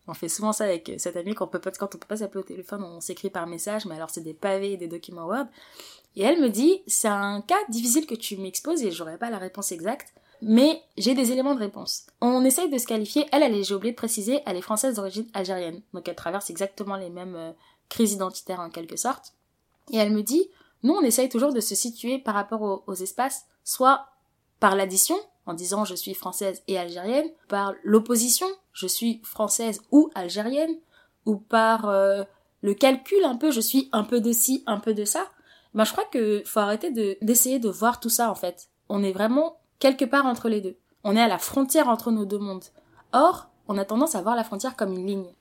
[0.07, 2.17] On fait souvent ça avec cette amie quand on peut pas, quand on peut pas
[2.17, 5.25] s'appeler au téléphone, on s'écrit par message, mais alors c'est des pavés et des documents
[5.25, 5.47] Word.
[6.15, 9.37] Et elle me dit, c'est un cas difficile que tu m'exposes et j'aurais pas la
[9.37, 12.07] réponse exacte, mais j'ai des éléments de réponse.
[12.21, 15.27] On essaye de se qualifier, elle, elle j'ai oublié de préciser, elle est française d'origine
[15.33, 17.51] algérienne, donc elle traverse exactement les mêmes euh,
[17.89, 19.33] crises identitaires en quelque sorte.
[19.91, 20.49] Et elle me dit,
[20.83, 24.07] nous on essaye toujours de se situer par rapport aux espaces, soit
[24.59, 30.11] par l'addition, en disant je suis française et algérienne, par l'opposition, je suis française ou
[30.13, 30.75] algérienne,
[31.25, 32.23] ou par euh,
[32.61, 35.27] le calcul un peu, je suis un peu de ci, un peu de ça.
[35.73, 38.69] Ben, je crois que faut arrêter de, d'essayer de voir tout ça en fait.
[38.87, 40.77] On est vraiment quelque part entre les deux.
[41.03, 42.65] On est à la frontière entre nos deux mondes.
[43.13, 45.33] Or, on a tendance à voir la frontière comme une ligne.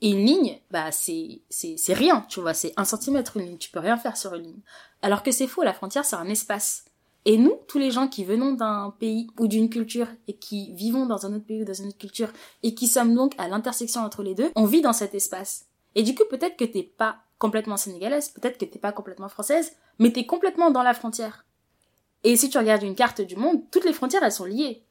[0.00, 3.70] Et une ligne, bah c'est c'est rien, tu vois, c'est un centimètre une ligne, tu
[3.70, 4.62] peux rien faire sur une ligne.
[5.00, 6.84] Alors que c'est faux, la frontière c'est un espace.
[7.26, 11.06] Et nous, tous les gens qui venons d'un pays ou d'une culture et qui vivons
[11.06, 12.30] dans un autre pays ou dans une autre culture
[12.62, 15.66] et qui sommes donc à l'intersection entre les deux, on vit dans cet espace.
[15.94, 19.72] Et du coup, peut-être que t'es pas complètement sénégalaise, peut-être que t'es pas complètement française,
[19.98, 21.46] mais t'es complètement dans la frontière.
[22.24, 24.84] Et si tu regardes une carte du monde, toutes les frontières elles sont liées.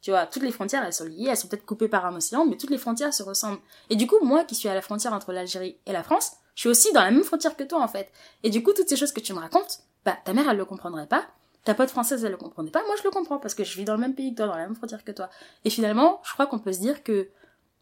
[0.00, 2.44] Tu vois, toutes les frontières elles sont liées, elles sont peut-être coupées par un océan,
[2.44, 3.60] mais toutes les frontières se ressemblent.
[3.88, 6.62] Et du coup, moi qui suis à la frontière entre l'Algérie et la France, je
[6.62, 8.10] suis aussi dans la même frontière que toi en fait.
[8.42, 10.64] Et du coup, toutes ces choses que tu me racontes, bah ta mère elle le
[10.64, 11.24] comprendrait pas,
[11.64, 13.84] ta pote française elle le comprenait pas, moi je le comprends parce que je vis
[13.84, 15.30] dans le même pays que toi, dans la même frontière que toi.
[15.64, 17.28] Et finalement, je crois qu'on peut se dire que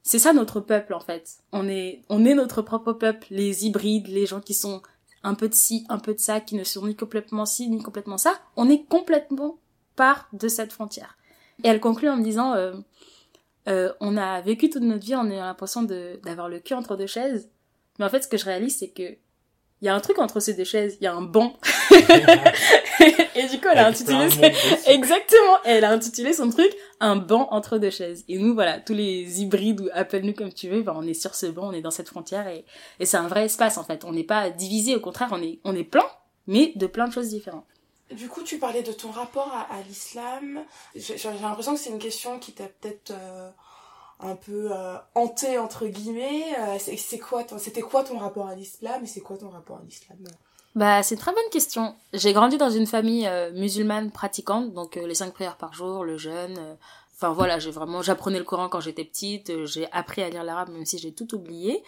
[0.02, 1.38] c'est ça notre peuple en fait.
[1.52, 4.82] On est, on est notre propre peuple, les hybrides, les gens qui sont
[5.22, 7.82] un peu de ci, un peu de ça, qui ne sont ni complètement ci, ni
[7.82, 8.40] complètement ça.
[8.56, 9.58] On est complètement
[9.96, 11.18] part de cette frontière.
[11.62, 12.72] Et elle conclut en me disant, euh,
[13.68, 17.06] euh, on a vécu toute notre vie en ayant l'impression d'avoir le cul entre deux
[17.06, 17.50] chaises,
[17.98, 19.16] mais en fait ce que je réalise c'est que
[19.82, 21.58] il y a un truc entre ces deux chaises, il y a un banc.
[23.34, 24.28] et du coup, elle a intitulé
[24.86, 28.24] exactement, elle a intitulé son truc un banc entre deux chaises.
[28.28, 31.34] Et nous, voilà, tous les hybrides ou appelle-nous comme tu veux, ben, on est sur
[31.34, 32.64] ce banc, on est dans cette frontière et,
[32.98, 34.04] et c'est un vrai espace en fait.
[34.04, 36.06] On n'est pas divisé, au contraire, on est on est plein,
[36.46, 37.64] mais de plein de choses différentes.
[38.12, 40.60] Du coup, tu parlais de ton rapport à, à l'islam.
[40.96, 43.48] J'ai l'impression que c'est une question qui t'a peut-être euh,
[44.18, 46.42] un peu euh, hanté entre guillemets.
[46.58, 49.48] Euh, c'est c'est quoi ton- C'était quoi ton rapport à l'islam et c'est quoi ton
[49.50, 50.18] rapport à l'islam?
[50.76, 51.94] Bah, c'est une très bonne question.
[52.12, 56.04] J'ai grandi dans une famille euh, musulmane pratiquante, donc euh, les cinq prières par jour,
[56.04, 56.56] le jeûne.
[56.58, 56.74] euh,
[57.16, 59.50] Enfin voilà, j'ai vraiment, j'apprenais le Coran quand j'étais petite.
[59.50, 61.82] euh, j'ai appris à lire l'arabe même si j'ai tout oublié.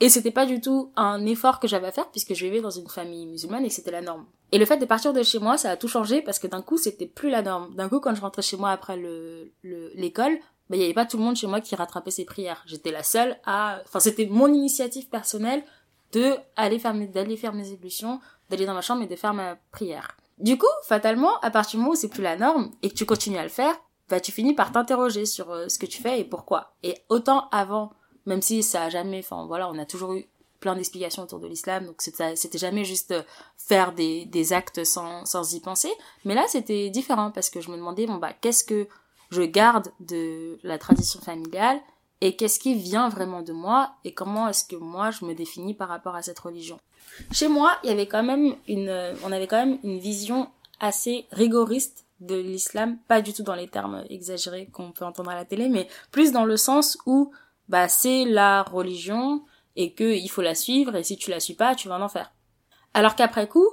[0.00, 2.70] Et c'était pas du tout un effort que j'avais à faire puisque je vivais dans
[2.70, 4.24] une famille musulmane et c'était la norme.
[4.52, 6.62] Et le fait de partir de chez moi, ça a tout changé parce que d'un
[6.62, 7.74] coup, c'était plus la norme.
[7.74, 10.36] D'un coup, quand je rentrais chez moi après le le- l'école,
[10.70, 12.62] bah, il y avait pas tout le monde chez moi qui rattrapait ses prières.
[12.66, 15.62] J'étais la seule à, enfin, c'était mon initiative personnelle
[16.14, 19.34] de aller faire mes, d'aller faire mes ébullitions, d'aller dans ma chambre et de faire
[19.34, 20.16] ma prière.
[20.38, 23.04] Du coup, fatalement, à partir du moment où c'est plus la norme et que tu
[23.04, 23.74] continues à le faire,
[24.08, 26.74] bah tu finis par t'interroger sur euh, ce que tu fais et pourquoi.
[26.82, 27.92] Et autant avant,
[28.26, 30.26] même si ça a jamais, enfin voilà, on a toujours eu
[30.60, 33.22] plein d'explications autour de l'islam, donc c'était jamais juste euh,
[33.56, 35.92] faire des, des actes sans, sans y penser.
[36.24, 38.88] Mais là, c'était différent parce que je me demandais, bon bah, qu'est-ce que
[39.30, 41.80] je garde de la tradition familiale
[42.24, 45.74] et qu'est-ce qui vient vraiment de moi et comment est-ce que moi je me définis
[45.74, 46.80] par rapport à cette religion?
[47.30, 50.48] Chez moi, il y avait quand même une, on avait quand même une vision
[50.80, 55.34] assez rigoriste de l'islam, pas du tout dans les termes exagérés qu'on peut entendre à
[55.34, 57.30] la télé, mais plus dans le sens où
[57.68, 59.42] bah c'est la religion
[59.76, 62.02] et que il faut la suivre et si tu la suis pas, tu vas en
[62.02, 62.32] enfer.
[62.94, 63.68] Alors qu'après coup,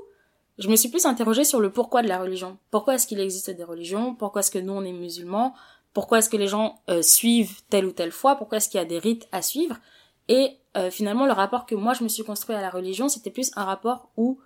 [0.58, 2.58] je me suis plus interrogée sur le pourquoi de la religion.
[2.70, 4.14] Pourquoi est-ce qu'il existe des religions?
[4.14, 5.56] Pourquoi est-ce que nous on est musulmans?
[5.94, 8.82] Pourquoi est-ce que les gens euh, suivent telle ou telle foi Pourquoi est-ce qu'il y
[8.82, 9.78] a des rites à suivre.
[10.28, 13.32] Et euh, finalement, le rapport que moi je me suis construit à la religion, c'était
[13.32, 14.40] plus un rapport où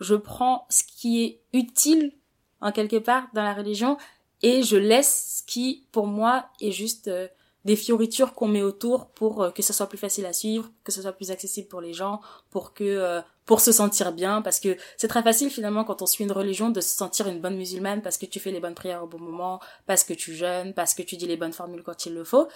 [0.00, 2.12] je prends ce qui est utile
[2.60, 3.98] en quelque part dans la religion
[4.42, 7.28] et je laisse ce qui pour moi est juste euh,
[7.64, 10.92] des fioritures qu'on met autour pour euh, que ce soit plus facile à suivre, que
[10.92, 14.60] ce soit plus accessible pour les gens, pour que euh, pour se sentir bien parce
[14.60, 17.56] que c'est très facile finalement quand on suit une religion de se sentir une bonne
[17.56, 20.74] musulmane parce que tu fais les bonnes prières au bon moment, parce que tu jeûnes,
[20.74, 22.48] parce que tu dis les bonnes formules quand il le faut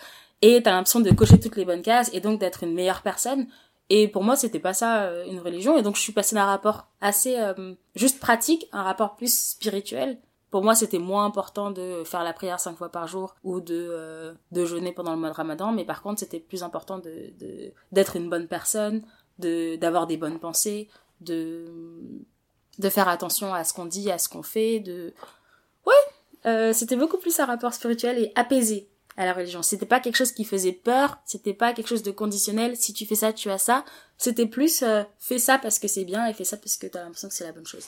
[0.42, 3.46] et t'as l'impression de cocher toutes les bonnes cases et donc d'être une meilleure personne
[3.90, 5.76] et pour moi, c'était pas ça euh, une religion.
[5.76, 10.18] Et donc, je suis passée d'un rapport assez euh, juste pratique, un rapport plus spirituel.
[10.50, 13.88] Pour moi, c'était moins important de faire la prière cinq fois par jour ou de
[13.90, 15.72] euh, de jeûner pendant le mois de Ramadan.
[15.72, 17.32] Mais par contre, c'était plus important de
[17.92, 19.02] d'être une bonne personne,
[19.40, 20.88] d'avoir des bonnes pensées,
[21.20, 21.66] de
[22.78, 25.12] de faire attention à ce qu'on dit, à ce qu'on fait, de
[25.86, 29.62] ouais, c'était beaucoup plus un rapport spirituel et apaisé à la religion.
[29.62, 33.04] C'était pas quelque chose qui faisait peur, c'était pas quelque chose de conditionnel, si tu
[33.06, 33.84] fais ça, tu as ça.
[34.16, 37.02] C'était plus euh, fais ça parce que c'est bien et fais ça parce que t'as
[37.04, 37.86] l'impression que c'est la bonne chose.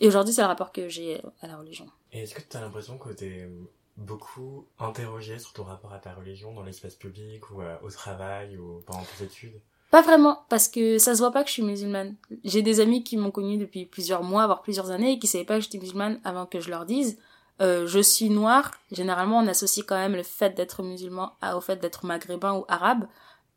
[0.00, 1.86] Et aujourd'hui, c'est le rapport que j'ai à la religion.
[2.12, 3.48] Et est-ce que tu as l'impression que t'es
[3.96, 8.56] beaucoup interrogé sur ton rapport à ta religion dans l'espace public ou euh, au travail
[8.56, 9.60] ou pendant tes études?
[9.92, 12.16] Pas vraiment, parce que ça se voit pas que je suis musulmane.
[12.44, 15.44] J'ai des amis qui m'ont connue depuis plusieurs mois, voire plusieurs années, et qui savaient
[15.44, 17.18] pas que j'étais musulmane avant que je leur dise.
[17.60, 21.76] Euh, je suis noire, généralement on associe quand même le fait d'être musulman au fait
[21.76, 23.06] d'être maghrébin ou arabe.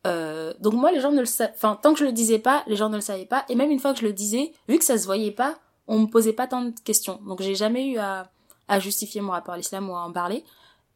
[0.06, 2.62] Euh, donc moi les gens ne le savaient, enfin tant que je le disais pas,
[2.66, 3.46] les gens ne le savaient pas.
[3.48, 6.00] Et même une fois que je le disais, vu que ça se voyait pas, on
[6.00, 7.18] me posait pas tant de questions.
[7.26, 8.30] Donc j'ai jamais eu à,
[8.68, 10.44] à justifier mon rapport à l'islam ou à en parler.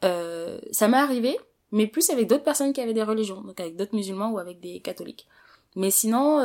[0.04, 1.38] Euh, ça m'est arrivé,
[1.72, 4.60] mais plus avec d'autres personnes qui avaient des religions, donc avec d'autres musulmans ou avec
[4.60, 5.26] des catholiques.
[5.76, 6.40] Mais sinon,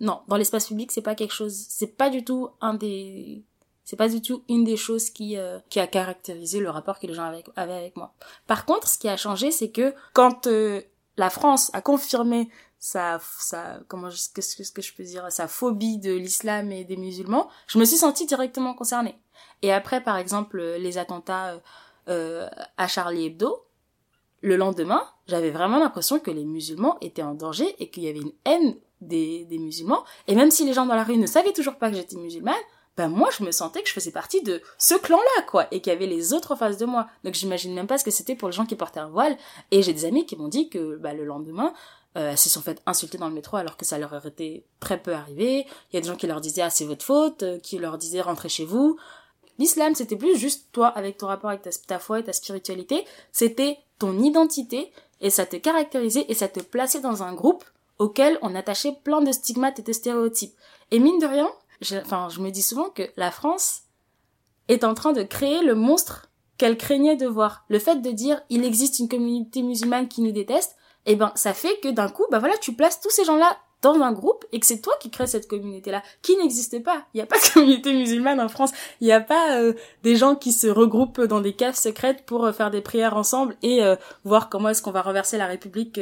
[0.00, 3.42] non, dans l'espace public, c'est pas quelque chose, c'est pas du tout un des
[3.84, 7.06] c'est pas du tout une des choses qui euh, qui a caractérisé le rapport que
[7.06, 7.24] les gens
[7.56, 8.12] avaient, avec moi.
[8.46, 10.82] Par contre, ce qui a changé, c'est que quand euh,
[11.16, 16.12] la France a confirmé sa sa comment qu'est-ce que je peux dire sa phobie de
[16.12, 19.18] l'islam et des musulmans, je me suis sentie directement concernée.
[19.62, 21.60] Et après, par exemple, les attentats
[22.08, 23.64] euh, à Charlie Hebdo,
[24.40, 28.20] le lendemain, j'avais vraiment l'impression que les musulmans étaient en danger et qu'il y avait
[28.20, 30.04] une haine des, des musulmans.
[30.26, 32.54] Et même si les gens dans la rue ne savaient toujours pas que j'étais musulmane,
[32.96, 35.92] ben moi je me sentais que je faisais partie de ce clan-là, quoi, et qu'il
[35.92, 37.06] y avait les autres en face de moi.
[37.24, 39.36] Donc j'imagine même pas ce que c'était pour les gens qui portaient un voile.
[39.70, 41.72] Et j'ai des amis qui m'ont dit que bah, le lendemain,
[42.16, 44.64] euh, elles se sont fait insulter dans le métro alors que ça leur aurait été
[44.80, 45.64] très peu arrivé.
[45.92, 47.98] Il y a des gens qui leur disaient ah c'est votre faute, euh, qui leur
[47.98, 48.98] disaient rentrez chez vous.
[49.58, 53.04] L'islam c'était plus juste toi avec ton rapport avec ta, ta foi et ta spiritualité,
[53.30, 57.64] c'était ton identité et ça te caractérisait et ça te plaçait dans un groupe
[57.98, 60.54] auquel on attachait plein de stigmates et de stéréotypes.
[60.90, 61.50] Et mine de rien,
[61.96, 63.82] enfin, je me dis souvent que la France
[64.68, 67.64] est en train de créer le monstre qu'elle craignait de voir.
[67.68, 71.54] Le fait de dire il existe une communauté musulmane qui nous déteste, eh ben ça
[71.54, 74.60] fait que d'un coup, bah voilà, tu places tous ces gens-là dans un groupe et
[74.60, 77.04] que c'est toi qui crée cette communauté-là, qui n'existe pas.
[77.14, 78.72] Il n'y a pas de communauté musulmane en France.
[79.00, 82.44] Il n'y a pas euh, des gens qui se regroupent dans des caves secrètes pour
[82.44, 86.00] euh, faire des prières ensemble et euh, voir comment est-ce qu'on va renverser la République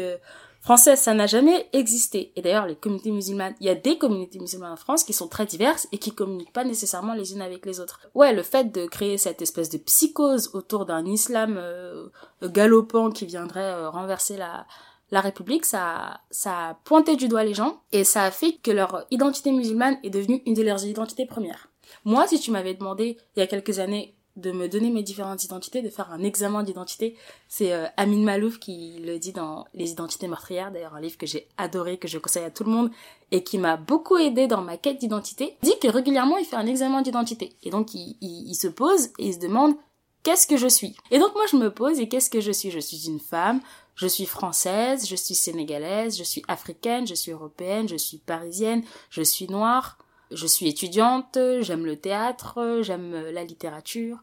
[0.67, 2.33] française, ça n'a jamais existé.
[2.35, 5.29] Et d'ailleurs, les communautés musulmanes, il y a des communautés musulmanes en France qui sont
[5.29, 8.01] très diverses et qui communiquent pas nécessairement les unes avec les autres.
[8.17, 12.09] Ouais, le fait de créer cette espèce de psychose autour d'un islam euh,
[12.43, 14.67] galopant qui viendrait euh, renverser la,
[15.11, 18.71] la République, ça, ça a pointé du doigt les gens et ça a fait que
[18.71, 21.69] leur identité musulmane est devenue une de leurs identités premières.
[22.05, 25.43] Moi, si tu m'avais demandé il y a quelques années de me donner mes différentes
[25.45, 27.17] identités, de faire un examen d'identité.
[27.49, 31.27] C'est euh, Amin Malouf qui le dit dans Les identités meurtrières, d'ailleurs un livre que
[31.27, 32.91] j'ai adoré, que je conseille à tout le monde
[33.31, 35.57] et qui m'a beaucoup aidé dans ma quête d'identité.
[35.63, 39.29] Dit que régulièrement il fait un examen d'identité et donc il, il, se pose et
[39.29, 39.75] il se demande
[40.23, 40.95] qu'est-ce que je suis?
[41.11, 42.71] Et donc moi je me pose et qu'est-ce que je suis?
[42.71, 43.61] Je suis une femme,
[43.97, 48.85] je suis française, je suis sénégalaise, je suis africaine, je suis européenne, je suis parisienne,
[49.11, 49.99] je suis noire
[50.31, 54.19] je suis étudiante, j'aime le théâtre, j'aime la littérature,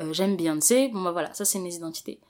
[0.00, 0.88] euh, j'aime Beyoncé.
[0.88, 2.20] Bon bah voilà, ça c'est mes identités.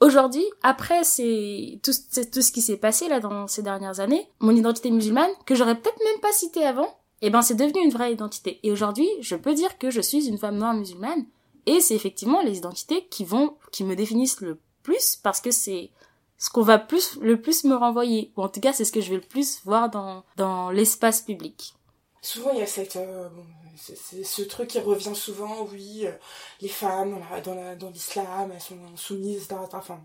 [0.00, 1.92] Aujourd'hui, après c'est tout,
[2.32, 5.78] tout ce qui s'est passé là dans ces dernières années, mon identité musulmane que j'aurais
[5.78, 8.60] peut-être même pas citée avant, eh ben c'est devenu une vraie identité.
[8.62, 11.26] Et aujourd'hui, je peux dire que je suis une femme noire musulmane
[11.66, 15.90] Et c'est effectivement les identités qui vont, qui me définissent le plus parce que c'est
[16.40, 18.32] ce qu'on va plus, le plus me renvoyer.
[18.36, 21.20] Ou en tout cas, c'est ce que je vais le plus voir dans, dans l'espace
[21.20, 21.74] public.
[22.22, 23.44] Souvent, il y a cette, euh, bon,
[23.76, 26.12] c'est, ce truc qui revient souvent, oui, euh,
[26.62, 29.56] les femmes dans, la, dans, la, dans l'islam, elles sont soumises, etc.
[29.72, 30.00] Enfin,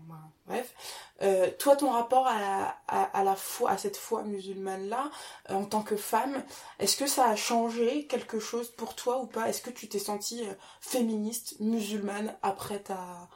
[0.46, 0.74] bref.
[1.22, 5.10] Euh, toi, ton rapport à la, à, à la foi, à cette foi musulmane-là,
[5.50, 6.44] euh, en tant que femme,
[6.78, 9.48] est-ce que ça a changé quelque chose pour toi ou pas?
[9.48, 13.28] Est-ce que tu t'es sentie euh, féministe, musulmane, après ta,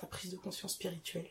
[0.00, 1.30] ta prise de conscience spirituelle?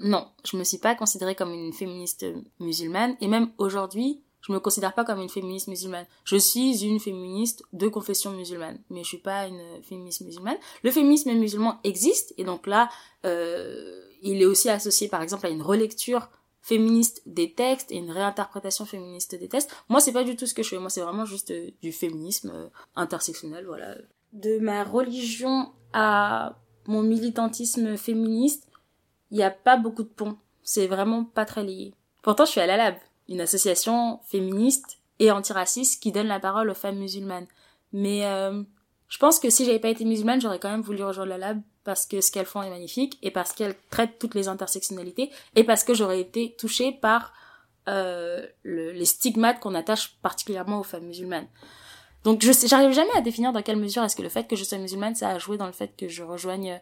[0.00, 2.26] Non, je me suis pas considérée comme une féministe
[2.58, 6.06] musulmane, et même aujourd'hui, je me considère pas comme une féministe musulmane.
[6.24, 10.56] Je suis une féministe de confession musulmane, mais je suis pas une féministe musulmane.
[10.82, 12.88] Le féminisme musulman existe, et donc là,
[13.26, 16.30] euh, il est aussi associé par exemple à une relecture
[16.62, 19.70] féministe des textes et une réinterprétation féministe des textes.
[19.88, 20.78] Moi, c'est pas du tout ce que je fais.
[20.78, 23.96] Moi, c'est vraiment juste euh, du féminisme euh, intersectionnel, voilà.
[24.32, 28.66] De ma religion à mon militantisme féministe,
[29.30, 30.36] il n'y a pas beaucoup de ponts.
[30.62, 31.94] C'est vraiment pas très lié.
[32.22, 32.94] Pourtant, je suis à la lab
[33.28, 37.46] une association féministe et antiraciste qui donne la parole aux femmes musulmanes.
[37.92, 38.62] Mais euh,
[39.08, 41.60] je pense que si j'avais pas été musulmane, j'aurais quand même voulu rejoindre la lab
[41.84, 45.64] parce que ce qu'elles font est magnifique et parce qu'elles traitent toutes les intersectionnalités et
[45.64, 47.32] parce que j'aurais été touchée par
[47.88, 51.48] euh, le, les stigmates qu'on attache particulièrement aux femmes musulmanes.
[52.24, 54.64] Donc je j'arrive jamais à définir dans quelle mesure est-ce que le fait que je
[54.64, 56.78] sois musulmane ça a joué dans le fait que je rejoigne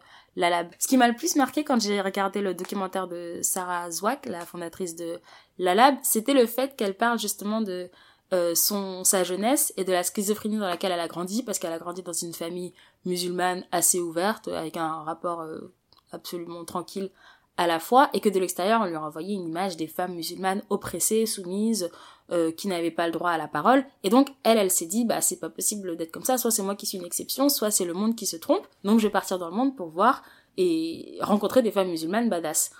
[0.47, 0.65] la.
[0.79, 4.45] Ce qui m'a le plus marqué quand j'ai regardé le documentaire de Sarah Zwack, la
[4.45, 5.19] fondatrice de
[5.57, 7.89] la lab, c'était le fait qu'elle parle justement de
[8.31, 11.79] euh, sa jeunesse et de la schizophrénie dans laquelle elle a grandi parce qu'elle a
[11.79, 12.73] grandi dans une famille
[13.05, 15.73] musulmane assez ouverte avec un rapport euh,
[16.11, 17.09] absolument tranquille
[17.57, 20.61] à la fois et que de l'extérieur on lui a une image des femmes musulmanes
[20.69, 21.89] oppressées, soumises,
[22.31, 23.85] euh, qui n'avaient pas le droit à la parole.
[24.03, 26.63] Et donc elle, elle s'est dit bah c'est pas possible d'être comme ça, soit c'est
[26.63, 28.67] moi qui suis une exception, soit c'est le monde qui se trompe.
[28.83, 30.23] Donc je vais partir dans le monde pour voir
[30.57, 32.71] et rencontrer des femmes musulmanes badass.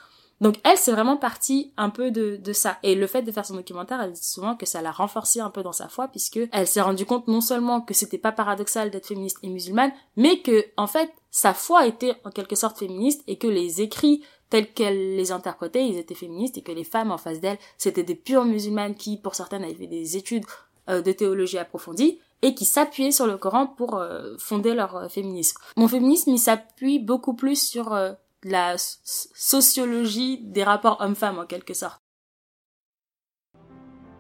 [0.42, 2.78] Donc elle, c'est vraiment partie un peu de, de ça.
[2.84, 5.50] Et le fait de faire son documentaire, elle dit souvent que ça l'a renforcé un
[5.50, 8.90] peu dans sa foi, puisque elle s'est rendue compte non seulement que c'était pas paradoxal
[8.90, 13.22] d'être féministe et musulmane, mais que, en fait, sa foi était en quelque sorte féministe
[13.28, 17.12] et que les écrits tels qu'elle les interprétait, ils étaient féministes et que les femmes
[17.12, 20.46] en face d'elle, c'était des pures musulmanes qui, pour certaines, avaient fait des études
[20.90, 25.08] euh, de théologie approfondie et qui s'appuyaient sur le Coran pour euh, fonder leur euh,
[25.08, 25.60] féminisme.
[25.78, 27.96] Mon féminisme, il s'appuie beaucoup plus sur
[28.44, 32.00] la sociologie des rapports hommes-femmes en quelque sorte.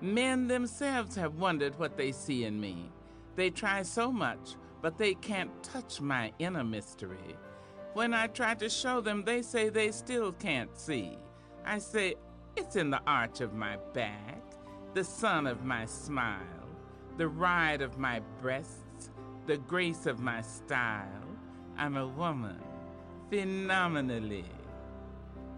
[0.01, 2.89] Men themselves have wondered what they see in me.
[3.35, 6.63] They try so much, but they can't touch my inner.
[7.93, 11.17] When I try to show them, they say they still can't see.
[11.65, 12.15] I say,
[12.55, 14.41] it's in the arch of my back,
[14.93, 16.67] the sun of my smile,
[17.17, 19.09] the ride of my breasts,
[19.47, 21.07] the grace of my style.
[21.77, 22.61] I'm a woman,
[23.29, 24.45] phenomenally.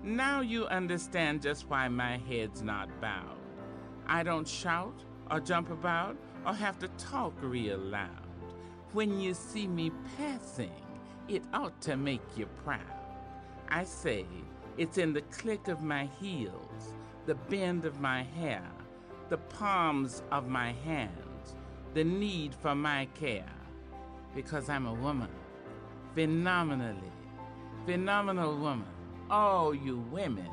[0.04, 3.38] Now you understand just why my head's not bowed.
[4.08, 6.15] I don't shout or jump about
[6.46, 8.10] or have to talk real loud.
[8.94, 10.81] When you see me passing,
[11.28, 12.80] it ought to make you proud.
[13.70, 14.26] I say
[14.78, 16.94] it's in the click of my heels,
[17.26, 18.64] the bend of my hair,
[19.30, 21.56] the palms of my hands,
[21.94, 23.46] the need for my care.
[24.36, 25.30] Because I'm a woman,
[26.16, 27.12] phenomenally,
[27.86, 28.88] phenomenal woman.
[29.30, 30.50] All you women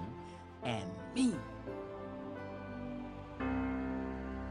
[0.62, 1.34] and me.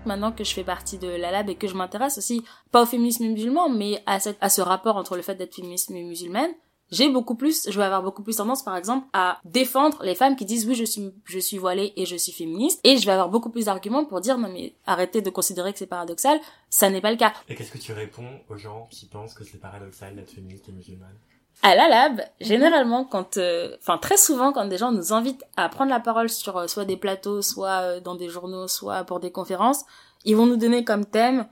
[0.07, 2.85] Maintenant que je fais partie de la lab et que je m'intéresse aussi, pas au
[2.85, 6.51] féminisme musulman, mais à, cette, à ce rapport entre le fait d'être féministe et musulmane,
[6.89, 10.37] j'ai beaucoup plus, je vais avoir beaucoup plus tendance, par exemple, à défendre les femmes
[10.37, 13.11] qui disent oui, je suis, je suis voilée et je suis féministe, et je vais
[13.11, 16.39] avoir beaucoup plus d'arguments pour dire non mais arrêtez de considérer que c'est paradoxal,
[16.69, 17.33] ça n'est pas le cas.
[17.49, 20.71] Et qu'est-ce que tu réponds aux gens qui pensent que c'est paradoxal d'être féministe et
[20.71, 21.17] musulmane?
[21.63, 25.69] À la lab, généralement, quand, euh, enfin très souvent, quand des gens nous invitent à
[25.69, 29.19] prendre la parole sur euh, soit des plateaux, soit euh, dans des journaux, soit pour
[29.19, 29.83] des conférences,
[30.23, 31.47] ils vont nous donner comme thème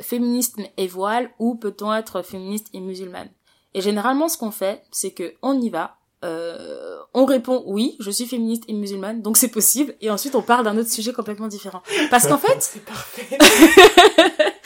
[0.00, 3.28] féminisme et voile ou peut-on être féministe et musulmane.
[3.74, 8.26] Et généralement, ce qu'on fait, c'est que on y va, on répond oui, je suis
[8.26, 11.82] féministe et musulmane, donc c'est possible, et ensuite on parle d'un autre sujet complètement différent.
[12.10, 13.38] Parce qu'en fait, C'est parfait.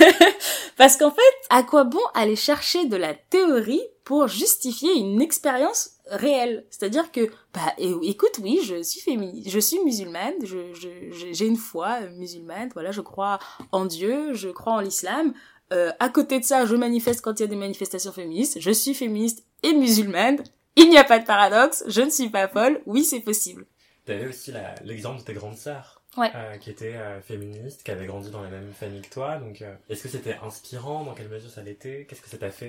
[0.76, 5.92] Parce qu'en fait, à quoi bon aller chercher de la théorie pour justifier une expérience
[6.06, 6.66] réelle?
[6.70, 10.88] C'est-à-dire que, bah, écoute, oui, je suis féministe, je suis musulmane, je, je,
[11.32, 13.38] j'ai une foi musulmane, voilà, je crois
[13.72, 15.32] en Dieu, je crois en l'islam.
[15.72, 18.60] Euh, à côté de ça, je manifeste quand il y a des manifestations féministes.
[18.60, 20.42] Je suis féministe et musulmane.
[20.76, 21.84] Il n'y a pas de paradoxe.
[21.86, 22.80] Je ne suis pas folle.
[22.86, 23.66] Oui, c'est possible.
[24.04, 24.52] T'avais aussi
[24.84, 26.02] l'exemple de tes grandes sœurs.
[26.16, 26.30] Ouais.
[26.34, 29.36] euh, qui était euh, féministe, qui avait grandi dans la même famille que toi.
[29.38, 31.04] Donc, euh, est-ce que c'était inspirant?
[31.04, 32.06] Dans quelle mesure ça l'était?
[32.08, 32.68] Qu'est-ce que ça t'a fait?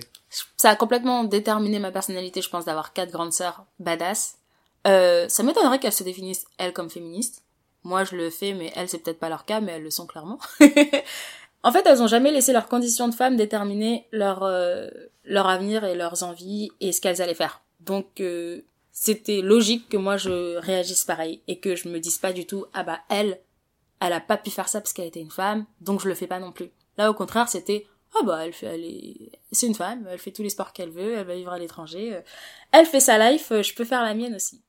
[0.58, 4.38] Ça a complètement déterminé ma personnalité, je pense, d'avoir quatre grandes sœurs badass.
[4.88, 7.44] Euh, ça m'étonnerait qu'elles se définissent, elles, comme féministes.
[7.84, 10.08] Moi, je le fais, mais elles, c'est peut-être pas leur cas, mais elles le sont
[10.08, 10.40] clairement.
[11.64, 14.90] en fait, elles ont jamais laissé leurs conditions de femme déterminer leur, euh,
[15.24, 17.62] leur avenir et leurs envies et ce qu'elles allaient faire.
[17.80, 18.62] Donc, euh,
[18.98, 22.66] c'était logique que moi, je réagisse pareil et que je me dise pas du tout,
[22.74, 23.42] ah bah, elle,
[24.00, 26.28] elle a pas pu faire ça parce qu'elle était une femme, donc je le fais
[26.28, 26.72] pas non plus.
[26.98, 27.86] Là, au contraire, c'était,
[28.18, 30.92] ah bah, elle fait, elle est, c'est une femme, elle fait tous les sports qu'elle
[30.92, 32.22] veut, elle va vivre à l'étranger, euh,
[32.72, 34.62] elle fait sa life, euh, je peux faire la mienne aussi.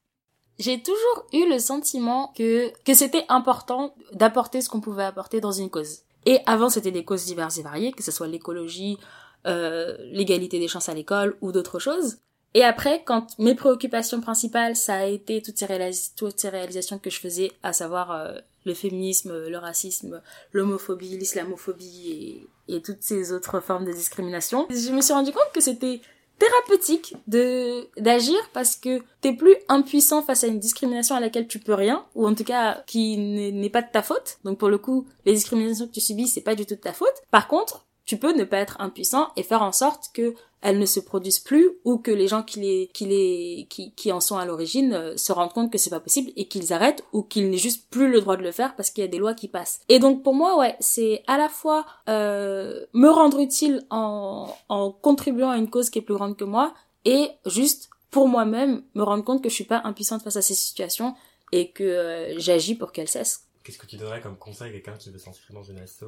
[0.59, 5.53] J'ai toujours eu le sentiment que, que c'était important d'apporter ce qu'on pouvait apporter dans
[5.53, 6.01] une cause.
[6.25, 8.99] Et avant, c'était des causes diverses et variées, que ce soit l'écologie,
[9.47, 12.19] euh, l'égalité des chances à l'école ou d'autres choses.
[12.55, 17.53] Et après, quand mes préoccupations principales, ça a été toutes ces, réalisations que je faisais,
[17.63, 20.23] à savoir euh, le féminisme, le racisme,
[20.53, 25.53] l'homophobie, l'islamophobie et, et toutes ces autres formes de discrimination, je me suis rendu compte
[25.53, 26.01] que c'était
[26.39, 31.59] thérapeutique de d'agir parce que t'es plus impuissant face à une discrimination à laquelle tu
[31.59, 34.39] peux rien ou en tout cas qui n'est pas de ta faute.
[34.45, 36.93] Donc pour le coup les discriminations que tu subis c'est pas du tout de ta
[36.93, 37.15] faute.
[37.31, 40.87] Par contre tu peux ne pas être impuissant et faire en sorte que elles ne
[40.87, 44.37] se produisent plus ou que les gens qui les qui les qui, qui en sont
[44.37, 47.51] à l'origine euh, se rendent compte que c'est pas possible et qu'ils arrêtent ou qu'ils
[47.51, 49.49] n'aient juste plus le droit de le faire parce qu'il y a des lois qui
[49.49, 49.81] passent.
[49.89, 54.91] Et donc pour moi ouais, c'est à la fois euh, me rendre utile en en
[54.91, 56.73] contribuant à une cause qui est plus grande que moi
[57.05, 60.55] et juste pour moi-même me rendre compte que je suis pas impuissante face à ces
[60.55, 61.15] situations
[61.53, 63.46] et que euh, j'agis pour qu'elles cessent.
[63.67, 66.05] Qu'est-ce que tu donnerais comme conseil à quelqu'un qui veut s'inscrire dans une asso.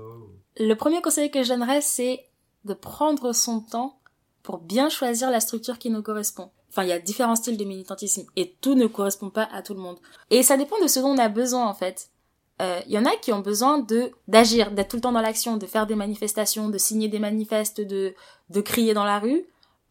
[0.58, 2.24] Le premier conseil que je donnerais, c'est
[2.64, 3.98] de prendre son temps
[4.44, 6.52] pour bien choisir la structure qui nous correspond.
[6.68, 9.74] Enfin, il y a différents styles de militantisme et tout ne correspond pas à tout
[9.74, 9.98] le monde.
[10.30, 12.10] Et ça dépend de ce dont on a besoin en fait.
[12.62, 15.20] Euh, Il y en a qui ont besoin de d'agir, d'être tout le temps dans
[15.20, 18.14] l'action, de faire des manifestations, de signer des manifestes, de
[18.50, 19.44] de crier dans la rue,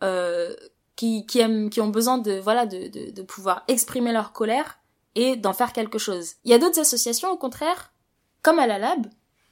[0.03, 0.55] euh,
[0.95, 4.80] qui qui aiment, qui ont besoin de voilà de, de pouvoir exprimer leur colère
[5.18, 6.36] et d'en faire quelque chose.
[6.45, 7.91] Il y a d'autres associations au contraire,
[8.43, 9.07] comme à la Lab,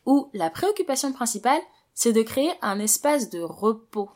[0.05, 1.61] où la préoccupation principale
[1.95, 4.09] c'est de créer un espace de repos.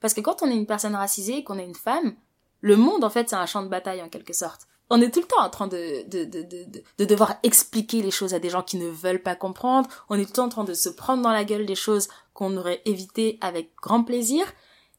[0.00, 2.14] Parce que quand on est une personne racisée et qu'on est une femme,
[2.60, 4.66] le monde, en fait, c'est un champ de bataille, en quelque sorte.
[4.90, 8.02] On est tout le temps en train de, de, de, de, de, de devoir expliquer
[8.02, 9.88] les choses à des gens qui ne veulent pas comprendre.
[10.08, 12.08] On est tout le temps en train de se prendre dans la gueule des choses
[12.34, 14.44] qu'on aurait évitées avec grand plaisir.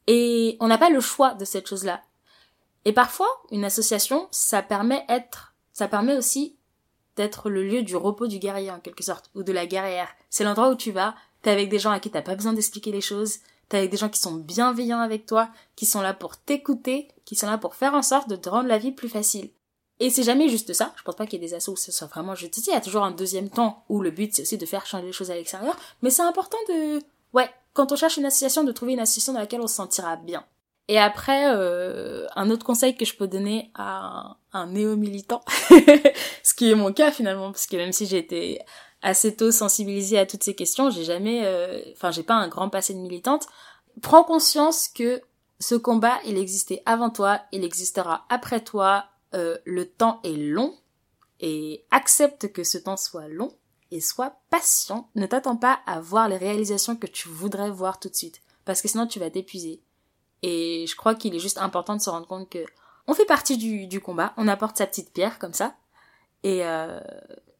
[0.06, 2.00] Et on n'a pas le choix de cette chose-là.
[2.86, 6.56] Et parfois, une association, ça permet être, ça permet aussi
[7.16, 10.08] d'être le lieu du repos du guerrier, en quelque sorte, ou de la guerrière.
[10.30, 12.92] C'est l'endroit où tu vas, t'es avec des gens à qui t'as pas besoin d'expliquer
[12.92, 16.36] les choses, t'es avec des gens qui sont bienveillants avec toi, qui sont là pour
[16.36, 19.50] t'écouter, qui sont là pour faire en sorte de te rendre la vie plus facile.
[20.00, 20.92] Et c'est jamais juste ça.
[20.96, 22.72] Je pense pas qu'il y ait des assos où ce soit vraiment juste ça.
[22.72, 25.06] Il y a toujours un deuxième temps où le but c'est aussi de faire changer
[25.06, 25.76] les choses à l'extérieur.
[26.02, 27.00] Mais c'est important de,
[27.34, 30.16] ouais, quand on cherche une association, de trouver une association dans laquelle on se sentira
[30.16, 30.44] bien.
[30.92, 35.40] Et après, euh, un autre conseil que je peux donner à un, néo-militant,
[36.42, 38.60] ce qui est mon cas finalement, parce que même si j'ai été
[39.00, 42.68] assez tôt sensibilisée à toutes ces questions, j'ai jamais, euh, enfin j'ai pas un grand
[42.68, 43.46] passé de militante.
[44.02, 45.22] Prends conscience que
[45.60, 49.06] ce combat, il existait avant toi, il existera après toi.
[49.32, 50.74] Euh, le temps est long
[51.40, 53.56] et accepte que ce temps soit long
[53.92, 55.08] et sois patient.
[55.14, 58.82] Ne t'attends pas à voir les réalisations que tu voudrais voir tout de suite, parce
[58.82, 59.80] que sinon tu vas t'épuiser.
[60.42, 62.64] Et je crois qu'il est juste important de se rendre compte que
[63.06, 65.74] on fait partie du, du combat, on apporte sa petite pierre comme ça,
[66.42, 67.00] et euh,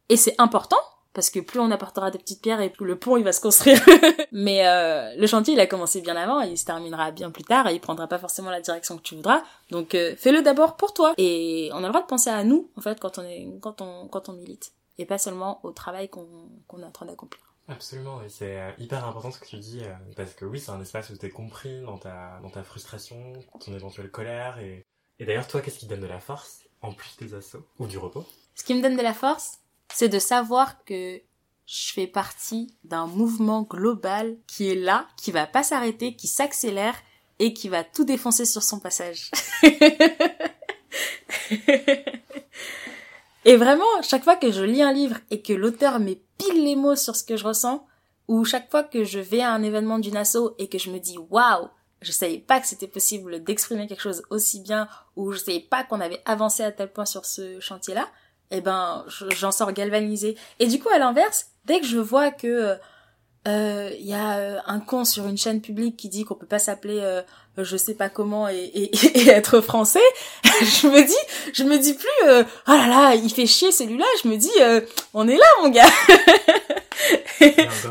[0.09, 0.77] et c'est important
[1.15, 3.41] parce que plus on apportera des petites pierres et plus le pont il va se
[3.41, 3.81] construire.
[4.33, 7.45] Mais euh, le chantier il a commencé bien avant, et il se terminera bien plus
[7.45, 9.43] tard et il prendra pas forcément la direction que tu voudras.
[9.71, 12.71] Donc euh, fais-le d'abord pour toi et on a le droit de penser à nous
[12.77, 16.09] en fait quand on est quand on quand on milite et pas seulement au travail
[16.09, 16.27] qu'on
[16.67, 17.52] qu'on est en train d'accomplir.
[17.73, 20.71] Absolument, et c'est euh, hyper important ce que tu dis, euh, parce que oui, c'est
[20.71, 23.33] un espace où t'es compris dans ta, dans ta frustration,
[23.65, 24.85] ton éventuelle colère, et,
[25.19, 27.87] et d'ailleurs, toi, qu'est-ce qui te donne de la force, en plus des assauts, ou
[27.87, 28.27] du repos?
[28.55, 29.59] Ce qui me donne de la force,
[29.93, 31.21] c'est de savoir que
[31.67, 36.97] je fais partie d'un mouvement global qui est là, qui va pas s'arrêter, qui s'accélère
[37.39, 39.31] et qui va tout défoncer sur son passage.
[43.45, 46.77] et vraiment, chaque fois que je lis un livre et que l'auteur met pile les
[46.77, 47.87] mots sur ce que je ressens,
[48.29, 50.99] ou chaque fois que je vais à un événement d'une asso et que je me
[50.99, 51.69] dis waouh,
[52.01, 55.85] je savais pas que c'était possible d'exprimer quelque chose aussi bien, ou je savais pas
[55.85, 58.09] qu'on avait avancé à tel point sur ce chantier-là,
[58.51, 60.37] eh ben, j'en sors galvanisée.
[60.59, 62.77] Et du coup, à l'inverse, dès que je vois que
[63.49, 66.47] euh, il y a euh, un con sur une chaîne publique qui dit qu'on peut
[66.47, 67.23] pas s'appeler euh,
[67.59, 69.99] je sais pas comment et, et, et être français.
[70.45, 74.05] Je me dis je me dis plus euh, oh là là il fait chier celui-là.
[74.23, 74.51] Je me dis
[75.13, 75.91] on est là mon gars.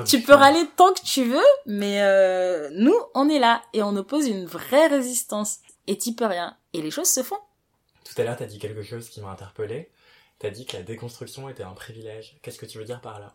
[0.06, 2.00] Tu peux râler tant que tu veux mais
[2.72, 5.58] nous on est là et on oppose une vraie résistance.
[5.88, 6.56] Et tu peux rien.
[6.74, 7.40] Et les choses se font.
[8.06, 9.90] Tout à l'heure t'as dit quelque chose qui m'a interpellé.
[10.40, 12.38] T'as dit que la déconstruction était un privilège.
[12.42, 13.34] Qu'est-ce que tu veux dire par là?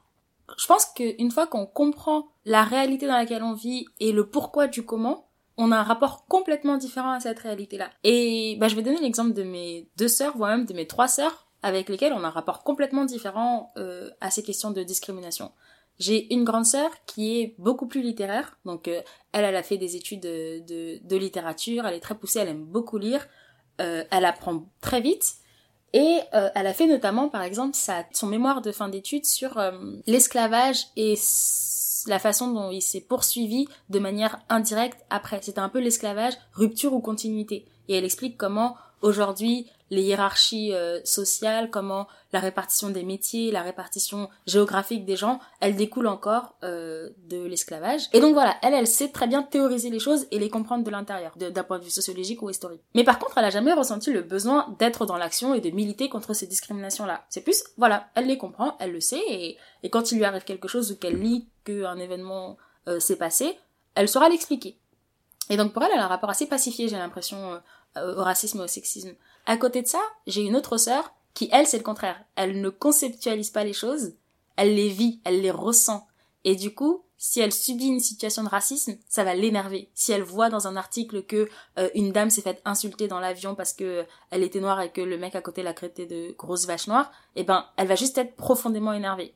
[0.58, 4.68] Je pense qu'une fois qu'on comprend la réalité dans laquelle on vit et le pourquoi
[4.68, 7.90] du comment, on a un rapport complètement différent à cette réalité-là.
[8.04, 11.08] Et bah, je vais donner l'exemple de mes deux sœurs, voire même de mes trois
[11.08, 15.52] sœurs, avec lesquelles on a un rapport complètement différent euh, à ces questions de discrimination.
[15.98, 19.00] J'ai une grande sœur qui est beaucoup plus littéraire, donc euh,
[19.32, 22.48] elle, elle a fait des études de, de, de, littérature, elle est très poussée, elle
[22.48, 23.26] aime beaucoup lire,
[23.80, 25.36] euh, elle apprend très vite,
[25.92, 29.58] et euh, elle a fait notamment, par exemple, sa, son mémoire de fin d'études sur
[29.58, 29.72] euh,
[30.06, 31.14] l'esclavage et
[32.06, 35.40] la façon dont il s'est poursuivi de manière indirecte après.
[35.42, 37.66] C'était un peu l'esclavage, rupture ou continuité.
[37.88, 43.62] Et elle explique comment aujourd'hui les hiérarchies euh, sociales, comment la répartition des métiers, la
[43.62, 48.08] répartition géographique des gens, elle découle encore euh, de l'esclavage.
[48.12, 50.90] Et donc voilà, elle, elle sait très bien théoriser les choses et les comprendre de
[50.90, 52.82] l'intérieur, d'un point de vue sociologique ou historique.
[52.94, 56.08] Mais par contre, elle a jamais ressenti le besoin d'être dans l'action et de militer
[56.08, 57.24] contre ces discriminations-là.
[57.28, 59.56] C'est plus, voilà, elle les comprend, elle le sait, et,
[59.90, 62.56] quand il lui arrive quelque chose ou qu'elle lit qu'un événement
[62.88, 63.56] euh, s'est passé,
[63.94, 64.78] elle saura l'expliquer.
[65.48, 67.60] Et donc pour elle, elle a un rapport assez pacifié, j'ai l'impression,
[68.02, 69.14] au racisme et au sexisme.
[69.46, 72.20] À côté de ça, j'ai une autre sœur qui, elle, c'est le contraire.
[72.34, 74.14] Elle ne conceptualise pas les choses,
[74.56, 76.06] elle les vit, elle les ressent.
[76.44, 79.90] Et du coup, si elle subit une situation de racisme, ça va l'énerver.
[79.94, 83.54] Si elle voit dans un article que euh, une dame s'est faite insulter dans l'avion
[83.54, 86.66] parce que elle était noire et que le mec à côté l'a traité de grosse
[86.66, 89.34] vache noire, eh ben, elle va juste être profondément énervée.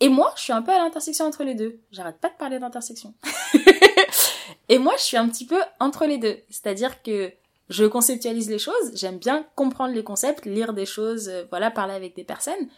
[0.00, 1.80] Et moi, je suis un peu à l'intersection entre les deux.
[1.90, 3.14] J'arrête pas de parler d'intersection.
[4.68, 6.38] et moi, je suis un petit peu entre les deux.
[6.50, 7.32] C'est-à-dire que
[7.68, 11.94] je conceptualise les choses, j'aime bien comprendre les concepts, lire des choses, euh, voilà, parler
[11.94, 12.68] avec des personnes,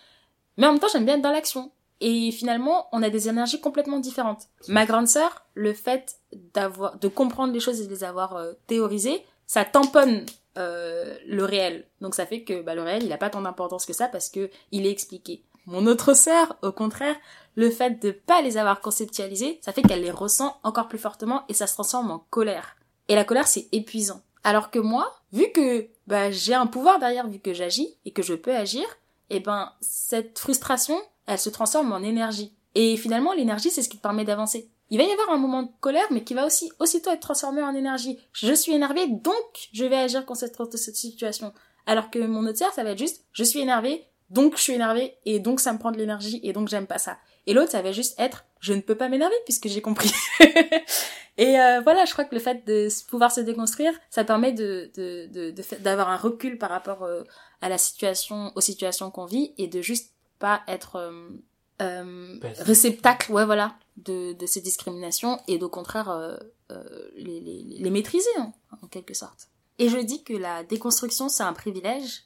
[0.57, 1.71] mais en même temps j'aime bien être dans l'action.
[2.01, 4.45] Et finalement, on a des énergies complètement différentes.
[4.69, 6.17] Ma grande sœur, le fait
[6.55, 10.25] d'avoir, de comprendre les choses et de les avoir euh, théorisées, ça tamponne
[10.59, 11.87] euh, le réel.
[12.01, 14.29] Donc ça fait que bah, le réel, il n'a pas tant d'importance que ça parce
[14.29, 15.43] que il est expliqué.
[15.69, 17.15] Mon autre sœur, au contraire,
[17.55, 21.45] le fait de pas les avoir conceptualisées, ça fait qu'elle les ressent encore plus fortement
[21.51, 22.77] et ça se transforme en colère.
[23.09, 24.23] Et la colère, c'est épuisant.
[24.45, 28.23] Alors que moi, vu que bah, j'ai un pouvoir derrière, vu que j'agis et que
[28.23, 28.87] je peux agir,
[29.29, 30.97] eh ben cette frustration,
[31.27, 32.55] elle se transforme en énergie.
[32.75, 34.71] Et finalement, l'énergie, c'est ce qui te permet d'avancer.
[34.89, 37.61] Il va y avoir un moment de colère, mais qui va aussi aussitôt être transformé
[37.61, 38.19] en énergie.
[38.33, 41.53] Je suis énervée, donc je vais agir contre cette, cette situation.
[41.85, 45.15] Alors que mon autre ça va être juste, je suis énervée, donc je suis énervée,
[45.25, 47.19] et donc ça me prend de l'énergie, et donc j'aime pas ça.
[47.47, 50.13] Et l'autre, ça va juste être, je ne peux pas m'énerver puisque j'ai compris.
[51.39, 54.91] Et euh, voilà, je crois que le fait de pouvoir se déconstruire, ça permet de
[55.81, 57.23] d'avoir de, un recul par rapport euh,
[57.63, 61.29] à la situation, aux situations qu'on vit et de juste pas être euh,
[61.81, 66.39] euh réceptacle, ouais voilà, de, de ces discriminations et au contraire
[67.17, 68.53] les, les, les, maîtriser hein,
[68.83, 69.49] en quelque sorte.
[69.79, 72.25] Et je dis que la déconstruction c'est un privilège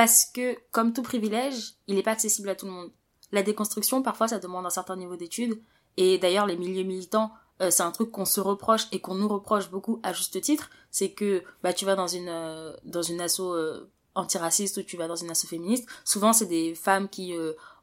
[0.00, 2.90] parce que comme tout privilège, il n'est pas accessible à tout le monde.
[3.32, 5.60] La déconstruction parfois ça demande un certain niveau d'études
[5.98, 7.30] et d'ailleurs les milieux militants
[7.60, 10.70] euh, c'est un truc qu'on se reproche et qu'on nous reproche beaucoup à juste titre,
[10.90, 15.06] c'est que bah tu vas dans une euh, dans asso euh, antiraciste ou tu vas
[15.06, 17.34] dans une asso féministe, souvent c'est des femmes qui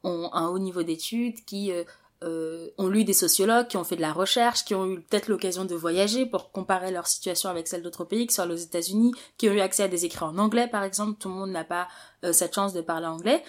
[0.02, 1.70] ont un haut niveau d'études, qui
[2.22, 5.64] ont lu des sociologues, qui ont fait de la recherche, qui ont eu peut-être l'occasion
[5.64, 9.48] de voyager pour comparer leur situation avec celle d'autres pays, qui sont aux États-Unis, qui
[9.48, 11.88] ont eu accès à des écrits en anglais par exemple, tout le monde n'a pas
[12.32, 13.42] cette chance de parler anglais.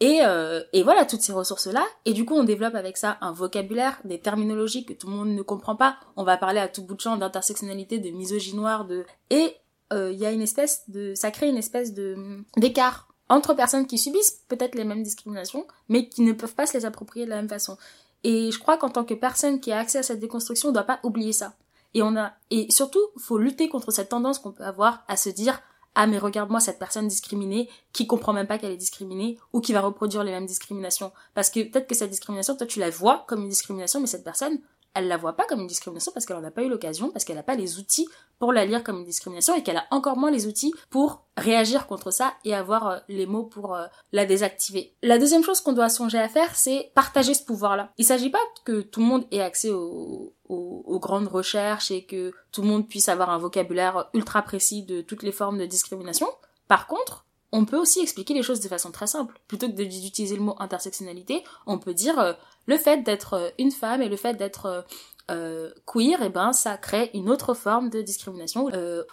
[0.00, 1.84] Et, euh, et voilà, toutes ces ressources-là.
[2.04, 5.30] Et du coup, on développe avec ça un vocabulaire, des terminologies que tout le monde
[5.30, 5.96] ne comprend pas.
[6.16, 9.04] On va parler à tout bout de champ d'intersectionnalité, de misogynoire, de...
[9.30, 9.56] Et
[9.92, 11.14] euh, il y a une espèce de...
[11.14, 12.16] Ça crée une espèce de
[12.56, 16.76] d'écart entre personnes qui subissent peut-être les mêmes discriminations, mais qui ne peuvent pas se
[16.76, 17.76] les approprier de la même façon.
[18.28, 20.74] Et je crois qu'en tant que personne qui a accès à cette déconstruction, on ne
[20.74, 21.54] doit pas oublier ça.
[21.94, 25.28] Et on a, et surtout, faut lutter contre cette tendance qu'on peut avoir à se
[25.28, 25.62] dire,
[25.94, 29.72] ah mais regarde-moi cette personne discriminée qui comprend même pas qu'elle est discriminée ou qui
[29.72, 31.12] va reproduire les mêmes discriminations.
[31.34, 34.24] Parce que peut-être que cette discrimination, toi tu la vois comme une discrimination, mais cette
[34.24, 34.58] personne,
[34.96, 37.24] elle la voit pas comme une discrimination parce qu'elle en a pas eu l'occasion, parce
[37.24, 40.16] qu'elle n'a pas les outils pour la lire comme une discrimination et qu'elle a encore
[40.16, 44.24] moins les outils pour réagir contre ça et avoir euh, les mots pour euh, la
[44.24, 44.94] désactiver.
[45.02, 47.92] La deuxième chose qu'on doit songer à faire, c'est partager ce pouvoir-là.
[47.98, 50.32] Il s'agit pas que tout le monde ait accès aux,
[50.98, 55.22] grandes recherches et que tout le monde puisse avoir un vocabulaire ultra précis de toutes
[55.22, 56.26] les formes de discrimination.
[56.68, 59.38] Par contre, on peut aussi expliquer les choses de façon très simple.
[59.48, 62.32] Plutôt que d'utiliser le mot intersectionnalité, on peut dire euh,
[62.66, 64.84] le fait d'être euh, une femme et le fait d'être
[65.30, 68.68] euh, queer, et eh ben ça crée une autre forme de discrimination.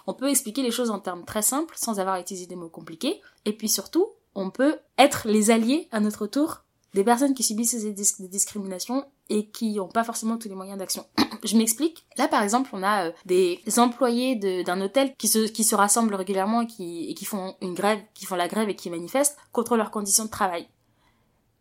[0.05, 2.69] on peut expliquer les choses en termes très simples sans avoir à utiliser des mots
[2.69, 3.21] compliqués.
[3.45, 6.63] Et puis surtout, on peut être les alliés à notre tour
[6.93, 11.05] des personnes qui subissent des, discriminations et qui n'ont pas forcément tous les moyens d'action.
[11.43, 12.05] je m'explique.
[12.17, 16.15] Là, par exemple, on a euh, des employés d'un hôtel qui se, qui se rassemblent
[16.15, 19.37] régulièrement et qui, et qui font une grève, qui font la grève et qui manifestent
[19.51, 20.67] contre leurs conditions de travail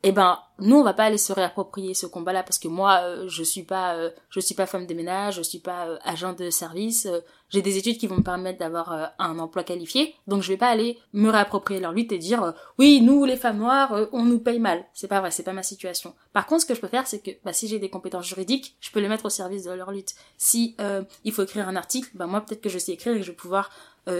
[0.02, 3.00] eh ben nous on va pas aller se réapproprier ce combat là parce que moi
[3.02, 5.98] euh, je suis pas euh, je suis pas femme de ménage je suis pas euh,
[6.04, 7.08] agent de service
[7.50, 10.14] j'ai des études qui vont me permettre d'avoir un emploi qualifié.
[10.26, 13.58] Donc je vais pas aller me réapproprier leur lutte et dire oui nous les femmes
[13.58, 14.86] noires on nous paye mal.
[14.94, 16.14] C'est pas vrai c'est pas ma situation.
[16.32, 18.74] Par contre ce que je peux faire c'est que bah, si j'ai des compétences juridiques
[18.80, 20.14] je peux les mettre au service de leur lutte.
[20.38, 20.78] Si
[21.24, 23.36] il faut écrire un article bah moi peut-être que je sais écrire et je vais
[23.36, 23.68] pouvoir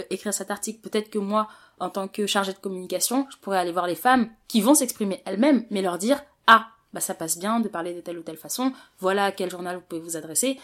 [0.09, 1.47] écrire cet article peut-être que moi
[1.79, 5.21] en tant que chargée de communication, je pourrais aller voir les femmes qui vont s'exprimer
[5.25, 8.37] elles-mêmes, mais leur dire ah bah ça passe bien de parler de telle ou telle
[8.37, 10.59] façon, voilà à quel journal vous pouvez vous adresser.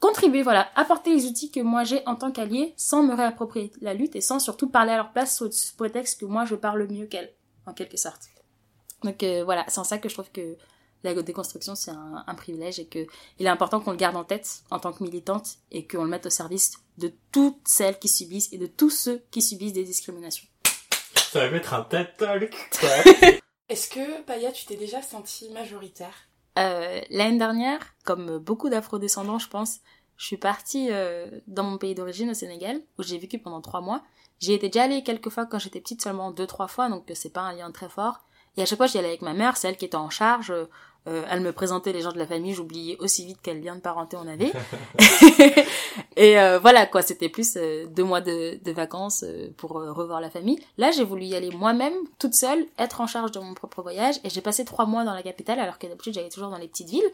[0.00, 3.94] Contribuer, voilà, apporter les outils que moi j'ai en tant qu'allié sans me réapproprier la
[3.94, 6.88] lutte et sans surtout parler à leur place sous ce prétexte que moi je parle
[6.88, 7.32] mieux qu'elles,
[7.66, 8.28] en quelque sorte.
[9.04, 10.56] Donc euh, voilà, c'est en ça que je trouve que
[11.02, 13.06] la déconstruction c'est un, un, privilège et que
[13.38, 16.10] il est important qu'on le garde en tête en tant que militante et qu'on le
[16.10, 19.84] mette au service de toutes celles qui subissent et de tous ceux qui subissent des
[19.84, 20.46] discriminations.
[21.32, 22.54] Ça va mettre un TED Talk.
[23.68, 26.12] Est-ce que, Paya, tu t'es déjà sentie majoritaire?
[26.58, 29.78] Euh, L'année dernière, comme beaucoup d'afro-descendants, je pense,
[30.18, 33.80] je suis partie euh, dans mon pays d'origine, au Sénégal, où j'ai vécu pendant trois
[33.80, 34.02] mois.
[34.40, 37.32] J'y étais déjà allée quelques fois quand j'étais petite, seulement deux, trois fois, donc c'est
[37.32, 38.18] pas un lien très fort.
[38.58, 40.52] Et à chaque fois, j'y allais avec ma mère, celle qui était en charge.
[41.08, 43.80] Euh, elle me présentait les gens de la famille, j'oubliais aussi vite quel lien de
[43.80, 44.52] parenté on avait.
[46.16, 50.20] et euh, voilà quoi, c'était plus euh, deux mois de, de vacances euh, pour revoir
[50.20, 50.58] la famille.
[50.78, 54.16] Là, j'ai voulu y aller moi-même, toute seule, être en charge de mon propre voyage.
[54.22, 56.68] Et j'ai passé trois mois dans la capitale, alors que d'habitude j'allais toujours dans les
[56.68, 57.10] petites villes.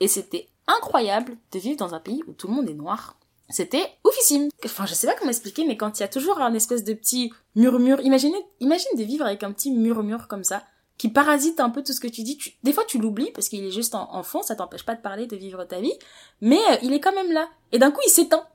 [0.00, 3.16] Et c'était incroyable de vivre dans un pays où tout le monde est noir.
[3.50, 4.48] C'était oufissime.
[4.64, 6.94] Enfin, je sais pas comment expliquer, mais quand il y a toujours un espèce de
[6.94, 10.64] petit murmure, imaginez, imagine de vivre avec un petit murmure comme ça
[10.98, 12.38] qui parasite un peu tout ce que tu dis.
[12.62, 15.26] des fois, tu l'oublies parce qu'il est juste en, fond, ça t'empêche pas de parler,
[15.26, 15.92] de vivre ta vie,
[16.40, 17.48] mais euh, il est quand même là.
[17.72, 18.46] Et d'un coup, il s'éteint.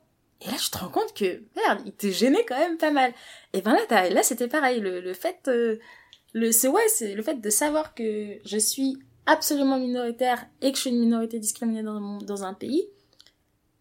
[0.41, 3.13] Et là, je te rends compte que, merde, il te gênait quand même pas mal.
[3.51, 4.79] Et ben là, là, c'était pareil.
[4.79, 5.77] Le, le fait, euh,
[6.33, 10.77] le, c'est ouais, c'est le fait de savoir que je suis absolument minoritaire et que
[10.77, 12.87] je suis une minorité discriminée dans, dans un pays.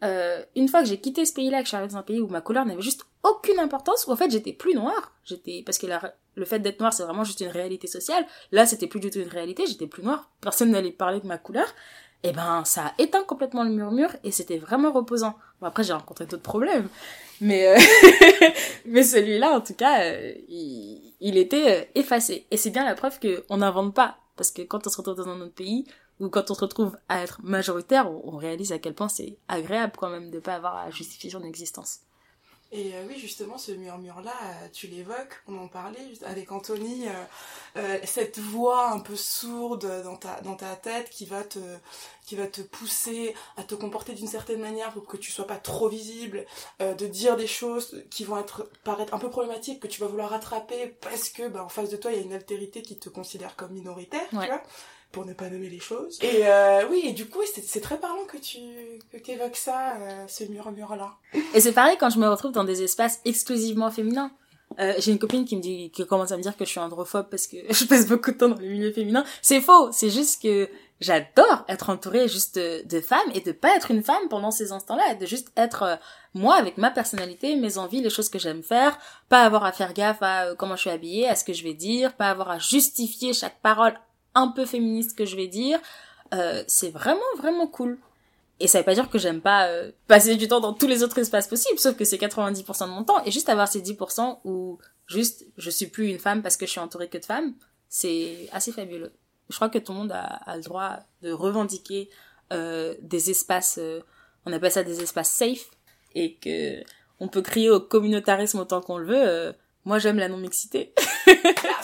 [0.05, 2.21] Euh, une fois que j'ai quitté ce pays-là, que je suis arrivée dans un pays
[2.21, 5.79] où ma couleur n'avait juste aucune importance, où en fait j'étais plus noire, j'étais parce
[5.79, 8.27] que la, le fait d'être noir, c'est vraiment juste une réalité sociale.
[8.53, 11.39] Là, c'était plus du tout une réalité, j'étais plus noire, personne n'allait parler de ma
[11.39, 11.67] couleur.
[12.25, 15.37] Et eh ben, ça a éteint complètement le murmure et c'était vraiment reposant.
[15.61, 16.89] Bon, après, j'ai rencontré d'autres problèmes,
[17.41, 17.79] mais euh,
[18.87, 22.45] mais celui-là, en tout cas, euh, il, était euh, effacé.
[22.51, 25.15] Et c'est bien la preuve que on n'invente pas, parce que quand on se retrouve
[25.15, 25.87] dans un autre pays
[26.19, 29.93] ou quand on se retrouve à être majoritaire, on, réalise à quel point c'est agréable
[29.97, 32.01] quand même de pas avoir à justifier son existence.
[32.71, 37.07] Et euh, oui, justement, ce murmure-là, euh, tu l'évoques, on en parlait avec Anthony,
[37.77, 41.59] euh, cette voix un peu sourde dans ta, dans ta tête qui va, te,
[42.27, 45.57] qui va te pousser à te comporter d'une certaine manière pour que tu sois pas
[45.57, 46.45] trop visible,
[46.81, 50.31] de dire des choses qui vont être, paraître un peu problématiques, que tu vas vouloir
[50.31, 53.09] rattraper parce que bah, en face de toi, il y a une altérité qui te
[53.09, 54.63] considère comme minoritaire, tu vois
[55.13, 56.19] pour ne pas nommer les choses.
[56.23, 58.59] Et euh, oui, et du coup, c'est très parlant que tu
[59.13, 61.15] que évoques ça, euh, ce murmure-là.
[61.55, 64.33] Et c'est pareil quand je me retrouve dans des espaces exclusivement féminins.
[64.79, 66.81] Euh, j'ai une copine qui me dit, qui commence à me dire que je suis
[66.81, 69.25] androphobe parce que je passe beaucoup de temps dans le milieu féminin.
[69.43, 69.91] C'est faux.
[69.93, 70.69] C'est juste que
[71.01, 75.15] j'adore être entourée juste de, femmes et de pas être une femme pendant ces instants-là,
[75.15, 75.97] de juste être euh,
[76.35, 78.99] moi avec ma personnalité, mes envies, les choses que j'aime faire,
[79.29, 81.65] pas avoir à faire gaffe à euh, comment je suis habillée, à ce que je
[81.65, 83.95] vais dire, pas avoir à justifier chaque parole
[84.39, 85.81] un peu féministe que je vais dire,
[86.33, 87.99] euh, c'est vraiment vraiment cool.
[88.61, 91.03] Et ça veut pas dire que j'aime pas euh, passer du temps dans tous les
[91.03, 93.23] autres espaces possibles, sauf que c'est 90% de mon temps.
[93.25, 96.73] Et juste avoir ces 10% où juste je suis plus une femme parce que je
[96.73, 97.55] suis entourée que de femmes,
[97.89, 99.13] c'est assez fabuleux.
[99.49, 102.11] Je crois que tout le monde a, le droit de revendiquer
[102.53, 103.81] euh, des espaces,
[104.45, 105.71] on appelle ça des espaces safe,
[106.15, 106.83] et que
[107.21, 109.55] on peut crier au communautarisme autant qu'on le veut.
[109.85, 110.93] moi j'aime la non-mixité.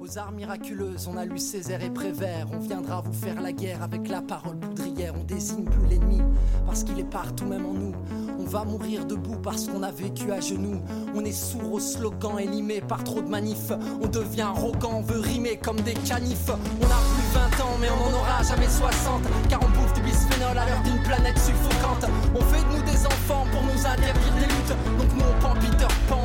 [0.00, 2.46] Aux arts miraculeuses, on a lu Césaire et Prévert.
[2.52, 5.14] On viendra vous faire la guerre avec la parole poudrière.
[5.18, 6.20] On désigne plus l'ennemi
[6.66, 7.94] parce qu'il est partout, même en nous.
[8.38, 10.80] On va mourir debout parce qu'on a vécu à genoux.
[11.14, 13.72] On est sourd aux slogans élimés par trop de manifs.
[14.00, 16.48] On devient arrogant, on veut rimer comme des canifs.
[16.48, 19.22] On a plus 20 ans, mais on n'en aura jamais 60.
[19.48, 22.06] Car on bouffe du bisphénol à l'heure d'une planète suffocante.
[22.34, 24.76] On fait de nous des enfants pour nous interdire des luttes.
[24.98, 25.24] Donc nous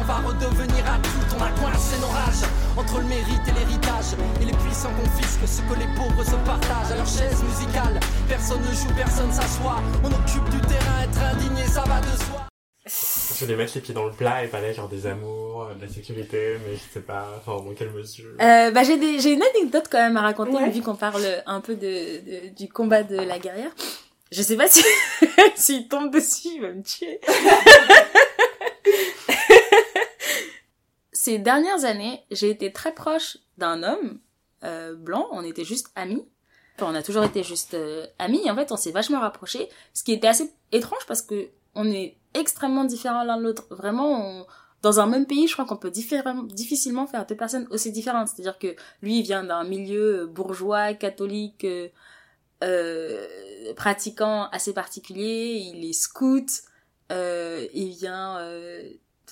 [0.04, 2.44] on va redevenir adulte, on a coincé nos rages
[2.76, 4.14] entre le mérite et l'héritage.
[4.42, 8.00] Et les puissants confisquent ce que les pauvres se partagent à leur chaise musicale.
[8.28, 9.82] Personne ne joue, personne s'assoit.
[10.04, 12.48] On occupe du terrain, être indigné, ça va de soi.
[12.86, 15.86] Je voulais mettre les pieds dans le plat et parler genre des amours, euh, de
[15.86, 18.32] la sécurité, mais je sais pas, enfin dans quelle mesure.
[18.42, 21.76] Euh, bah j'ai des, une anecdote quand même à raconter vu qu'on parle un peu
[21.76, 23.72] du combat de la guerrière.
[24.32, 24.84] Je sais pas si
[25.56, 27.22] s'il tombe dessus, il va me tuer.
[31.24, 34.20] Ces dernières années, j'ai été très proche d'un homme,
[34.66, 36.28] euh, blanc, on était juste amis.
[36.76, 40.04] Enfin, on a toujours été juste euh, amis, en fait, on s'est vachement rapprochés, ce
[40.04, 43.64] qui était assez étrange parce que on est extrêmement différents l'un de l'autre.
[43.70, 44.46] Vraiment, on,
[44.82, 48.28] dans un même pays, je crois qu'on peut difficilement faire deux personnes aussi différentes.
[48.28, 51.88] C'est-à-dire que lui, il vient d'un milieu bourgeois, catholique, euh,
[52.66, 55.72] euh, pratiquant assez particulier.
[55.74, 56.64] Il est scout.
[57.14, 58.40] Euh, il vient...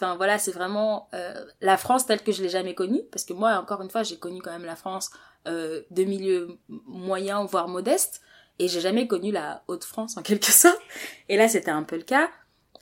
[0.02, 3.04] Enfin voilà, c'est vraiment euh, la France telle que je l'ai jamais connue.
[3.12, 5.12] Parce que moi, encore une fois, j'ai connu quand même la France
[5.48, 8.22] euh, de milieu moyen, voire modeste.
[8.58, 10.82] Et j'ai jamais connu la Haute-France en quelque sorte.
[11.30, 12.32] Et là, c'était un peu le cas.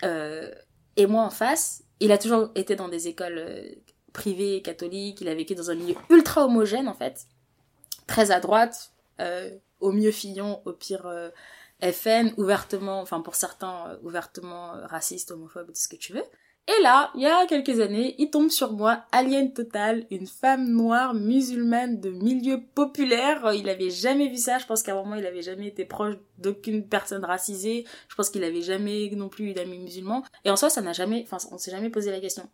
[0.03, 0.49] Euh,
[0.95, 3.75] et moi, en face, il a toujours été dans des écoles
[4.13, 5.19] privées, catholiques.
[5.19, 7.25] Il a vécu dans un milieu ultra homogène, en fait.
[8.07, 8.93] Très à droite,
[9.81, 11.05] au mieux Fillon, au pire
[11.81, 16.23] FN, ouvertement, enfin pour certains, ouvertement raciste, homophobe, tout ce que tu veux.
[16.69, 20.69] Et là, il y a quelques années, il tombe sur moi, alien total, une femme
[20.69, 23.53] noire musulmane de milieu populaire.
[23.53, 24.59] Il avait jamais vu ça.
[24.59, 27.85] Je pense qu'à un moment, il avait jamais été proche d'aucune personne racisée.
[28.07, 30.23] Je pense qu'il avait jamais non plus eu d'amis musulmans.
[30.45, 32.47] Et en soi, ça n'a jamais, enfin, on s'est jamais posé la question.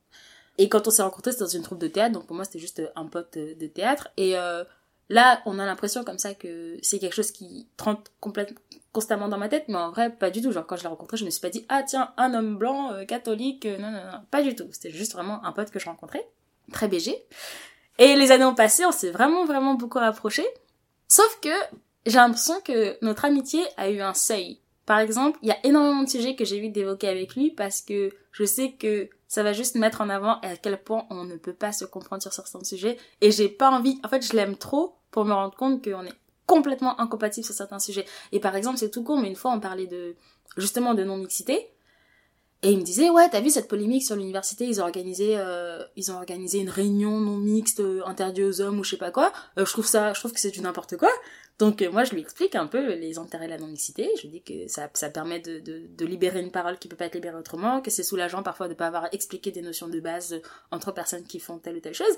[0.57, 2.13] Et quand on s'est rencontrés, c'était dans une troupe de théâtre.
[2.13, 4.07] Donc pour moi, c'était juste un pote de théâtre.
[4.15, 4.63] Et euh,
[5.09, 8.61] là, on a l'impression comme ça que c'est quelque chose qui trente complètement
[8.95, 10.53] constamment dans ma tête, mais en vrai, pas du tout.
[10.53, 12.93] Genre, quand je l'ai rencontré, je me suis pas dit, ah tiens, un homme blanc,
[12.93, 14.67] euh, catholique, euh, non, non, non, pas du tout.
[14.71, 16.25] C'était juste vraiment un pote que je rencontrais,
[16.71, 17.13] très BG.
[17.99, 20.47] Et les années ont passé, on s'est vraiment, vraiment beaucoup rapprochés.
[21.09, 21.49] Sauf que
[22.05, 24.59] j'ai l'impression que notre amitié a eu un seuil.
[24.85, 27.81] Par exemple, il y a énormément de sujets que j'ai envie d'évoquer avec lui parce
[27.81, 31.35] que je sais que ça va juste mettre en avant à quel point on ne
[31.35, 32.97] peut pas se comprendre sur certains sujets.
[33.19, 36.13] Et j'ai pas envie, en fait, je l'aime trop pour me rendre compte qu'on est
[36.45, 38.05] complètement incompatibles sur certains sujets.
[38.31, 40.15] Et par exemple, c'est tout con, mais une fois on parlait de,
[40.57, 41.69] justement, de non-mixité.
[42.63, 45.83] Et il me disait, ouais, t'as vu cette polémique sur l'université, ils ont organisé, euh,
[45.95, 49.11] ils ont organisé une réunion non mixte euh, interdite aux hommes ou je sais pas
[49.11, 49.31] quoi.
[49.59, 51.11] Euh, je trouve ça, je trouve que c'est du n'importe quoi.
[51.59, 54.09] Donc moi je lui explique un peu les intérêts de la non-mixité.
[54.17, 57.05] Je lui dis que ça, ça permet de, de, libérer une parole qui peut pas
[57.05, 60.41] être libérée autrement, que c'est soulageant parfois de pas avoir expliqué des notions de base
[60.71, 62.15] entre personnes qui font telle ou telle chose.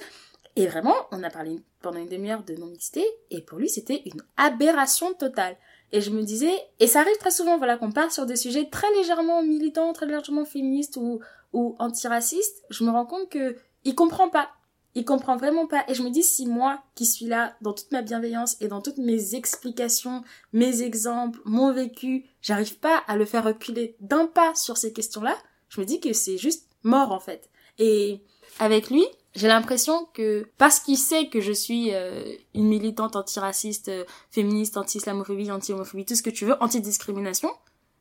[0.57, 4.23] Et vraiment, on a parlé pendant une demi-heure de non-mixité, et pour lui c'était une
[4.37, 5.55] aberration totale.
[5.91, 8.67] Et je me disais, et ça arrive très souvent, voilà, qu'on part sur des sujets
[8.67, 11.19] très légèrement militants, très légèrement féministes ou,
[11.53, 13.55] ou antiracistes, je me rends compte que
[13.85, 14.49] il comprend pas.
[14.95, 15.85] Il comprend vraiment pas.
[15.87, 18.81] Et je me dis, si moi, qui suis là, dans toute ma bienveillance et dans
[18.81, 24.55] toutes mes explications, mes exemples, mon vécu, j'arrive pas à le faire reculer d'un pas
[24.55, 25.37] sur ces questions-là,
[25.69, 27.51] je me dis que c'est juste mort, en fait.
[27.77, 28.23] Et
[28.59, 29.05] avec lui,
[29.37, 34.77] j'ai l'impression que parce qu'il sait que je suis euh, une militante antiraciste, euh, féministe,
[34.77, 37.51] anti-islamophobie, anti-homophobie, tout ce que tu veux, anti-discrimination,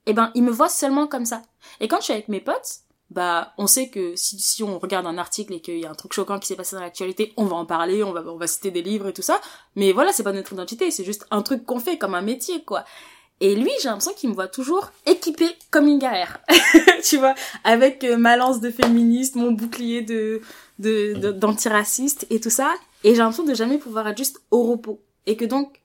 [0.07, 1.43] eh ben il me voit seulement comme ça.
[1.81, 2.81] Et quand je suis avec mes potes,
[3.11, 5.95] bah on sait que si, si on regarde un article et qu'il y a un
[5.95, 8.47] truc choquant qui s'est passé dans l'actualité, on va en parler, on va on va
[8.47, 9.39] citer des livres et tout ça.
[9.75, 12.65] Mais voilà, c'est pas notre identité, c'est juste un truc qu'on fait comme un métier
[12.65, 12.87] quoi.
[13.41, 16.41] Et lui, j'ai l'impression qu'il me voit toujours équipée comme une guerrière.
[17.05, 17.35] tu vois,
[17.65, 20.41] avec euh, ma lance de féministe, mon bouclier de
[20.79, 22.73] de de- d'antiraciste et tout ça.
[23.05, 25.03] Et j'ai l'impression de jamais pouvoir être juste au repos.
[25.27, 25.83] Et que donc,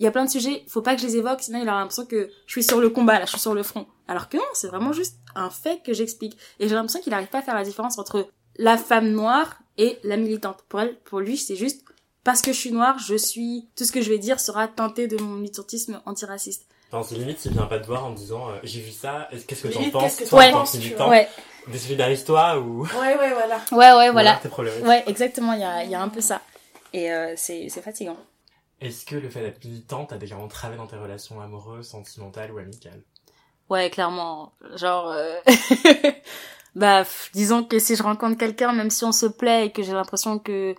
[0.00, 1.78] il y a plein de sujets, faut pas que je les évoque, sinon il aura
[1.80, 3.86] l'impression que je suis sur le combat, là, je suis sur le front.
[4.08, 6.36] Alors que non, c'est vraiment juste un fait que j'explique.
[6.58, 9.98] Et j'ai l'impression qu'il arrive pas à faire la différence entre la femme noire et
[10.04, 10.64] la militante.
[10.68, 11.84] Pour elle, pour lui, c'est juste
[12.24, 15.06] parce que je suis noire, je suis, tout ce que je vais dire sera teinté
[15.08, 16.66] de mon militantisme antiraciste.
[16.92, 19.46] Enfin, c'est limite, il vient pas te voir en disant euh, j'ai vu ça, est-ce-
[19.46, 20.16] qu'est-ce que t'en penses?
[20.16, 21.28] qu'est-ce que tant penses, tu militant Ouais,
[21.68, 22.82] Désolidarise-toi ou?
[22.86, 23.56] Ouais, ouais, voilà.
[23.72, 24.40] ouais, ouais, ou voilà.
[24.82, 26.42] Ouais, exactement, il y a, il y a un peu ça.
[26.92, 28.16] Et euh, c'est c'est fatigant.
[28.80, 32.58] Est-ce que le fait d'être militante t'a déjà entravé dans tes relations amoureuses, sentimentales ou
[32.58, 33.00] amicales?
[33.70, 34.52] Ouais, clairement.
[34.74, 35.36] Genre, euh,
[36.74, 37.04] bah,
[37.34, 40.38] disons que si je rencontre quelqu'un, même si on se plaît et que j'ai l'impression
[40.38, 40.74] que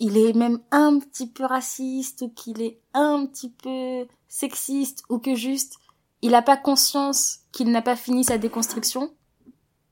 [0.00, 5.18] il est même un petit peu raciste ou qu'il est un petit peu sexiste ou
[5.18, 5.74] que juste
[6.22, 9.10] il a pas conscience qu'il n'a pas fini sa déconstruction,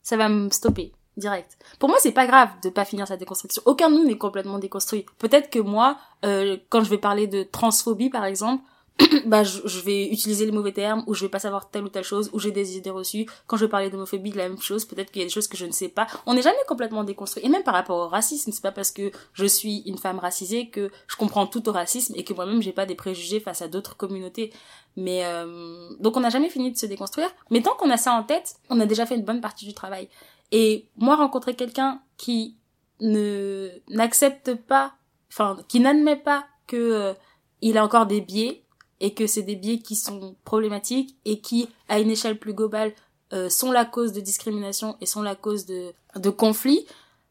[0.02, 1.58] ça va me stopper direct.
[1.78, 3.62] Pour moi, c'est pas grave de pas finir sa déconstruction.
[3.66, 5.04] Aucun de nous n'est complètement déconstruit.
[5.18, 8.62] Peut-être que moi, euh, quand je vais parler de transphobie par exemple,
[9.26, 11.88] bah je, je vais utiliser les mauvais termes ou je vais pas savoir telle ou
[11.88, 13.26] telle chose ou j'ai des idées reçues.
[13.46, 14.84] Quand je vais parler d'homophobie la même chose.
[14.84, 16.06] Peut-être qu'il y a des choses que je ne sais pas.
[16.26, 17.44] On n'est jamais complètement déconstruit.
[17.44, 20.68] Et même par rapport au racisme c'est pas parce que je suis une femme racisée
[20.68, 23.68] que je comprends tout au racisme et que moi-même j'ai pas des préjugés face à
[23.68, 24.52] d'autres communautés.
[24.96, 27.30] Mais euh, donc on n'a jamais fini de se déconstruire.
[27.50, 29.74] Mais tant qu'on a ça en tête on a déjà fait une bonne partie du
[29.74, 30.08] travail.
[30.50, 32.56] Et moi rencontrer quelqu'un qui
[33.00, 34.94] ne n'accepte pas
[35.30, 37.14] enfin qui n'admet pas que euh,
[37.60, 38.64] il a encore des biais
[39.00, 42.92] et que c'est des biais qui sont problématiques et qui, à une échelle plus globale,
[43.32, 46.86] euh, sont la cause de discrimination et sont la cause de, de conflits,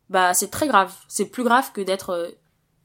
[0.10, 0.94] bah c'est très grave.
[1.08, 2.30] C'est plus grave que d'être euh,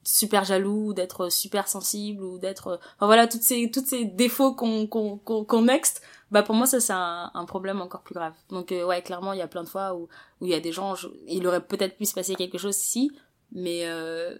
[0.02, 4.54] super jaloux, d'être super sensible ou d'être, euh, enfin voilà, toutes ces toutes ces défauts
[4.54, 6.02] qu'on qu'on qu'on qu'on next,
[6.32, 8.32] bah pour moi ça c'est un, un problème encore plus grave.
[8.48, 10.08] Donc euh, ouais, clairement il y a plein de fois où
[10.40, 12.74] où il y a des gens, je- il aurait peut-être pu se passer quelque chose
[12.74, 13.12] si,
[13.52, 14.36] mais euh,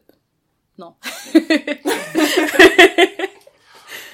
[0.79, 0.95] non.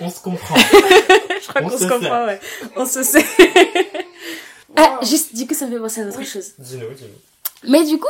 [0.00, 0.56] On se comprend.
[1.42, 2.40] Je crois On qu'on se comprend, ouais.
[2.76, 3.24] On se sait.
[4.76, 6.52] ah, juste, du coup, ça me fait penser à autre chose.
[6.58, 7.70] Dis-nous, dis-nous.
[7.70, 8.06] Mais du coup,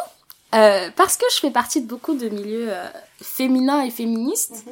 [0.55, 2.87] euh, parce que je fais partie de beaucoup de milieux euh,
[3.23, 4.65] féminins et féministes,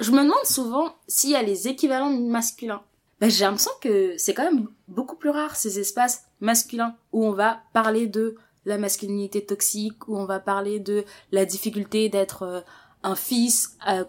[0.00, 2.82] je me demande souvent s'il y a les équivalents masculins.
[3.20, 7.32] Ben, j'ai l'impression que c'est quand même beaucoup plus rare ces espaces masculins où on
[7.32, 12.60] va parler de la masculinité toxique, où on va parler de la difficulté d'être euh,
[13.02, 14.04] un fils euh,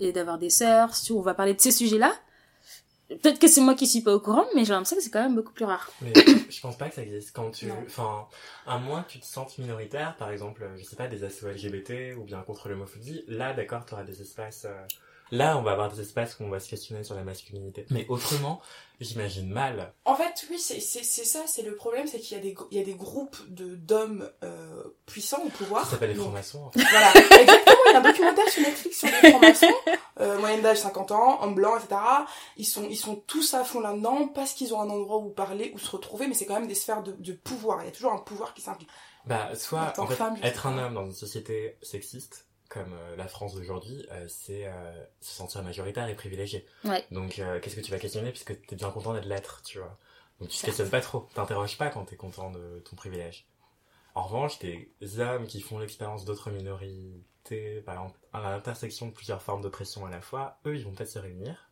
[0.00, 2.12] et d'avoir des sœurs, où on va parler de ces sujets-là.
[3.08, 5.22] Peut-être que c'est moi qui suis pas au courant, mais j'ai l'impression que c'est quand
[5.22, 5.90] même beaucoup plus rare.
[6.00, 6.12] Mais
[6.50, 7.32] je pense pas que ça existe.
[7.32, 8.26] Quand tu, enfin,
[8.66, 12.16] à moins que tu te sentes minoritaire, par exemple, je sais pas, des assos LGBT
[12.16, 14.86] ou bien contre l'homophobie, là, d'accord, t'auras des espaces, euh,
[15.34, 17.86] là, on va avoir des espaces où on va se questionner sur la masculinité.
[17.90, 18.60] Mais autrement,
[19.00, 19.92] j'imagine mal.
[20.04, 22.54] En fait, oui, c'est c'est- c'est ça, c'est le problème, c'est qu'il y, a des
[22.54, 25.84] gr- il y a des groupes de d'hommes euh, puissants au pouvoir.
[25.84, 26.80] Ça s'appelle les francs-maçons, en fait.
[26.90, 27.08] Voilà,
[27.40, 29.66] exactement, il y a un documentaire sur Netflix sur les francs-maçons,
[30.20, 32.00] euh, moyenne d'âge 50 ans, hommes blancs, etc.
[32.56, 35.72] Ils sont, ils sont tous à fond là-dedans parce qu'ils ont un endroit où parler,
[35.74, 37.82] où se retrouver, mais c'est quand même des sphères de, de pouvoir.
[37.82, 38.88] Il y a toujours un pouvoir qui s'implique.
[39.26, 43.28] Bah, soit, en fait, femme, être un homme dans une société sexiste, comme euh, la
[43.28, 46.66] France d'aujourd'hui, euh, c'est euh, se sentir majoritaire et privilégié.
[46.84, 47.04] Ouais.
[47.10, 49.96] Donc, qu'est-ce que tu vas questionner puisque t'es bien content d'être l'être, tu vois?
[50.40, 50.66] Donc, tu Certes.
[50.66, 53.46] questionnes pas trop, t'interroges pas quand t'es content de ton privilège.
[54.14, 54.88] En revanche, des
[55.18, 60.10] hommes qui font l'expérience d'autres minorités, par exemple, à l'intersection de plusieurs formes d'oppression à
[60.10, 61.68] la fois, eux, ils vont peut-être se réunir.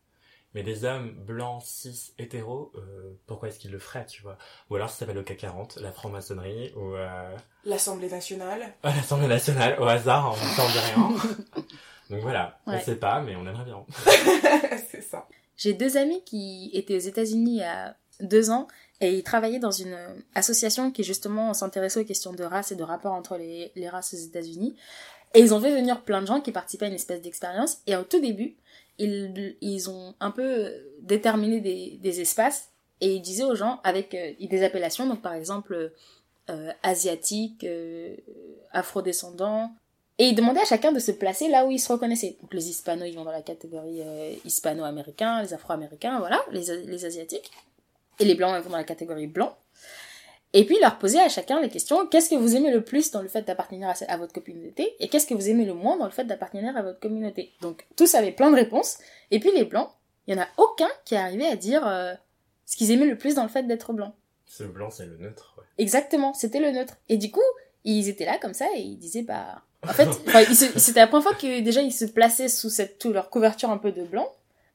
[0.54, 4.36] Mais des hommes blancs, cis, hétéros, euh, pourquoi est-ce qu'ils le feraient, tu vois?
[4.68, 8.74] Ou alors ça s'appelle le CAC 40, la franc-maçonnerie, ou euh, L'Assemblée nationale.
[8.84, 11.64] l'Assemblée nationale, au hasard, en même temps de rien.
[12.10, 12.80] Donc voilà, on Ouais.
[12.80, 13.84] sait pas, mais on aimerait bien.
[14.90, 15.26] c'est ça.
[15.56, 18.68] J'ai deux amis qui étaient aux États-Unis il y a deux ans
[19.00, 19.96] et ils travaillaient dans une
[20.34, 24.12] association qui justement s'intéressait aux questions de race et de rapport entre les, les races
[24.14, 24.76] aux États-Unis.
[25.34, 27.78] Et ils ont fait venir plein de gens qui participaient à une espèce d'expérience.
[27.86, 28.54] Et au tout début,
[28.98, 32.70] ils, ils ont un peu déterminé des, espaces
[33.00, 35.92] et ils disaient aux gens avec euh, des appellations, donc par exemple
[36.50, 38.16] euh, asiatique, euh,
[40.18, 42.36] et ils demandaient à chacun de se placer là où ils se reconnaissaient.
[42.40, 47.04] Donc les hispanos, ils vont dans la catégorie euh, hispano-américain, les afro-américains, voilà, les, les
[47.04, 47.50] asiatiques.
[48.18, 49.56] Et les blancs, ils vont dans la catégorie blanc.
[50.54, 53.22] Et puis, leur posaient à chacun les questions, qu'est-ce que vous aimez le plus dans
[53.22, 54.94] le fait d'appartenir à, à votre communauté?
[55.00, 57.52] Et qu'est-ce que vous aimez le moins dans le fait d'appartenir à votre communauté?
[57.62, 58.98] Donc, tous avaient plein de réponses.
[59.30, 59.90] Et puis, les blancs,
[60.26, 62.14] il y en a aucun qui arrivait à dire euh,
[62.66, 64.14] ce qu'ils aimaient le plus dans le fait d'être blanc.
[64.46, 65.64] Ce blanc, c'est le neutre, ouais.
[65.78, 66.96] Exactement, c'était le neutre.
[67.08, 67.40] Et du coup,
[67.84, 70.08] ils étaient là comme ça et ils disaient bah en fait,
[70.76, 73.78] c'était la première fois que déjà ils se plaçaient sous cette tout leur couverture un
[73.78, 74.30] peu de blanc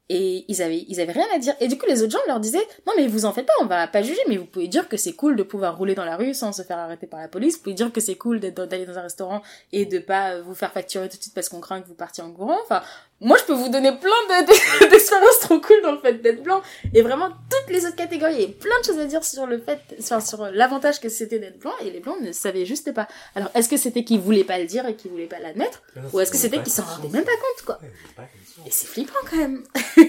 [0.09, 1.53] et ils avaient ils avaient rien à dire.
[1.59, 3.65] Et du coup, les autres gens leur disaient "Non mais vous en faites pas, on
[3.65, 6.15] va pas juger, mais vous pouvez dire que c'est cool de pouvoir rouler dans la
[6.15, 8.85] rue sans se faire arrêter par la police, vous pouvez dire que c'est cool d'aller
[8.85, 9.41] dans un restaurant
[9.73, 11.93] et de pas euh, vous faire facturer tout de suite parce qu'on craint que vous
[11.93, 12.81] partiez en courant." Enfin,
[13.19, 14.09] moi je peux vous donner plein
[14.41, 16.61] de- de- d'expériences trop cool dans le fait d'être blanc
[16.93, 19.45] et vraiment toutes les autres catégories, il y a plein de choses à dire sur
[19.47, 22.93] le fait, enfin, sur l'avantage que c'était d'être blanc, et les blancs ne savaient juste
[22.93, 23.07] pas.
[23.35, 25.81] Alors, est-ce que c'était qu'ils voulaient pas le dire et qu'ils voulaient pas l'admettre,
[26.13, 27.79] ou est-ce que c'était qu'ils s'en rendaient même pas compte, quoi?
[28.15, 28.27] Pas.
[28.65, 29.63] Et c'est flippant quand même.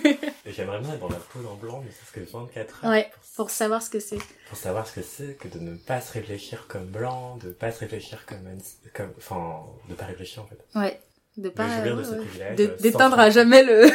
[0.46, 2.90] Et j'aimerais bien être dans la peau d'un blanc, mais c'est ce que 24 heures.
[2.90, 4.18] Ouais, Pour, savoir ce que c'est.
[4.48, 7.70] pour savoir ce que c'est que de ne pas se réfléchir comme blanc, de pas
[7.72, 10.59] se réfléchir comme, enfin, de pas réfléchir en fait.
[10.78, 10.98] Ouais.
[11.39, 13.89] De pas, euh, sans d'éteindre à jamais le,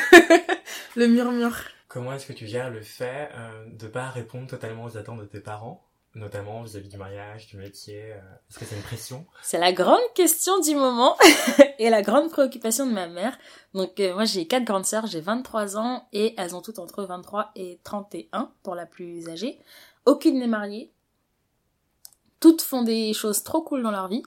[0.96, 1.58] le murmure.
[1.94, 5.26] Comment est-ce que tu gères le fait euh, de pas répondre totalement aux attentes de
[5.26, 5.86] tes parents,
[6.16, 8.18] notamment vis-à-vis du mariage, du métier euh,
[8.50, 9.28] Est-ce que c'est une pression?
[9.44, 11.16] C'est la grande question du moment
[11.80, 13.38] et la grande préoccupation de ma mère.
[13.76, 17.04] Donc euh, moi j'ai quatre grandes sœurs, j'ai 23 ans et elles ont toutes entre
[17.04, 19.60] 23 et 31 pour la plus âgée.
[20.06, 20.91] Aucune n'est mariée.
[22.39, 24.24] Toutes font des choses trop cool dans leur vie,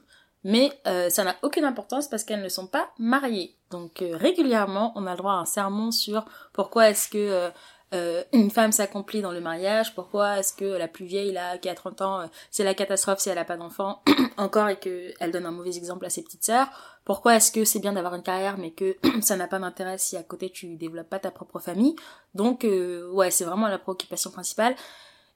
[0.47, 3.57] mais euh, ça n'a aucune importance parce qu'elles ne sont pas mariées.
[3.73, 7.51] Donc euh, régulièrement, on a le droit à un sermon sur pourquoi est-ce que
[7.93, 11.69] euh, une femme s'accomplit dans le mariage, pourquoi est-ce que la plus vieille là qui
[11.69, 14.05] a 30 ans, c'est la catastrophe si elle a pas d'enfant
[14.37, 16.69] encore et que elle donne un mauvais exemple à ses petites sœurs,
[17.05, 20.17] pourquoi est-ce que c'est bien d'avoir une carrière mais que ça n'a pas d'intérêt si
[20.17, 21.97] à côté tu développes pas ta propre famille.
[22.37, 24.77] Donc ouais, c'est vraiment la préoccupation principale.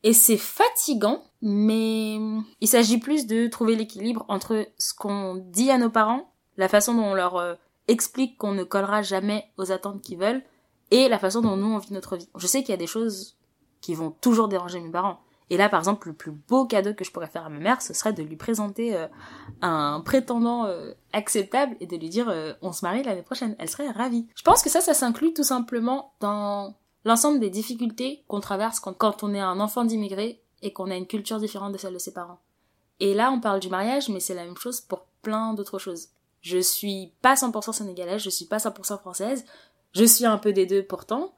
[0.02, 2.16] Et c'est fatigant, mais
[2.60, 6.94] il s'agit plus de trouver l'équilibre entre ce qu'on dit à nos parents, la façon
[6.94, 7.54] dont on leur euh,
[7.86, 10.42] explique qu'on ne collera jamais aux attentes qu'ils veulent,
[10.90, 12.28] et la façon dont nous on vit notre vie.
[12.36, 13.36] Je sais qu'il y a des choses
[13.80, 15.20] qui vont toujours déranger mes parents.
[15.52, 17.82] Et là, par exemple, le plus beau cadeau que je pourrais faire à ma mère,
[17.82, 19.08] ce serait de lui présenter euh,
[19.62, 22.32] un prétendant euh, acceptable et de lui dire
[22.62, 23.56] on se marie l'année prochaine.
[23.58, 24.28] Elle serait ravie.
[24.36, 29.22] Je pense que ça, ça s'inclut tout simplement dans l'ensemble des difficultés qu'on traverse quand,
[29.22, 32.12] on est un enfant d'immigré et qu'on a une culture différente de celle de ses
[32.12, 32.40] parents.
[33.00, 36.08] Et là, on parle du mariage, mais c'est la même chose pour plein d'autres choses.
[36.42, 39.44] Je suis pas 100% sénégalaise, je suis pas 100% française,
[39.92, 41.34] je suis un peu des deux pourtant,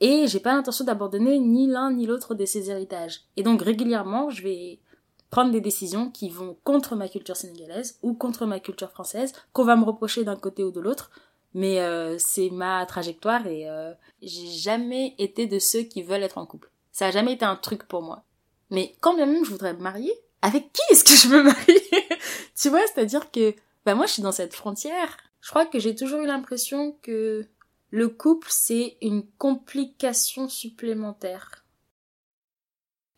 [0.00, 3.22] et j'ai pas l'intention d'abandonner ni l'un ni l'autre de ces héritages.
[3.36, 4.80] Et donc régulièrement, je vais
[5.30, 9.64] prendre des décisions qui vont contre ma culture sénégalaise ou contre ma culture française, qu'on
[9.64, 11.10] va me reprocher d'un côté ou de l'autre,
[11.54, 13.92] mais euh, c'est ma trajectoire et euh,
[14.22, 16.70] j'ai jamais été de ceux qui veulent être en couple.
[16.92, 18.24] Ça a jamais été un truc pour moi.
[18.70, 21.80] Mais quand même je voudrais me marier, avec qui est-ce que je me marie
[22.56, 25.16] Tu vois, c'est-à-dire que bah moi je suis dans cette frontière.
[25.40, 27.46] Je crois que j'ai toujours eu l'impression que
[27.90, 31.64] le couple, c'est une complication supplémentaire.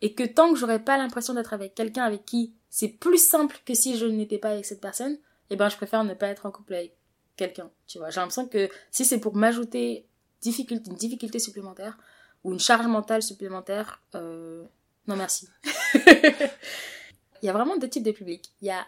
[0.00, 3.58] Et que tant que j'aurais pas l'impression d'être avec quelqu'un avec qui c'est plus simple
[3.66, 5.18] que si je n'étais pas avec cette personne,
[5.50, 6.96] eh ben je préfère ne pas être en couple avec
[7.36, 8.10] quelqu'un, tu vois.
[8.10, 10.06] J'ai l'impression que si c'est pour m'ajouter
[10.40, 11.98] difficulté, une difficulté supplémentaire
[12.44, 14.64] ou une charge mentale supplémentaire, euh,
[15.06, 15.48] non merci.
[15.94, 18.52] Il y a vraiment deux types de publics.
[18.60, 18.86] Il y a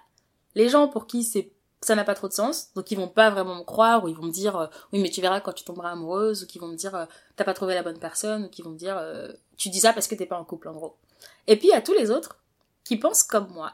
[0.55, 1.51] les gens pour qui c'est
[1.85, 4.17] ça n'a pas trop de sens, donc ils vont pas vraiment me croire, ou ils
[4.17, 6.69] vont me dire euh, oui mais tu verras quand tu tomberas amoureuse, ou qu'ils vont
[6.69, 7.05] me dire euh,
[7.37, 9.93] t'as pas trouvé la bonne personne, ou qu'ils vont me dire euh, tu dis ça
[9.93, 10.97] parce que t'es pas en couple en gros.
[11.47, 12.39] Et puis il y a tous les autres
[12.85, 13.73] qui pensent comme moi.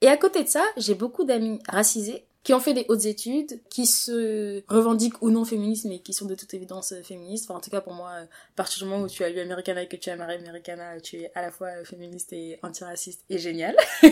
[0.00, 3.60] Et à côté de ça, j'ai beaucoup d'amis racisés qui ont fait des hautes études,
[3.68, 7.44] qui se revendiquent ou non féministes, mais qui sont de toute évidence féministes.
[7.48, 8.26] Enfin, en tout cas, pour moi, à
[8.56, 11.16] partir du moment où tu as lu Americana et que tu as marré Americana, tu
[11.16, 13.76] es à la fois féministe et antiraciste et génial.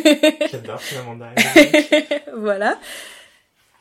[0.50, 1.32] J'adore Amanda.
[2.36, 2.78] voilà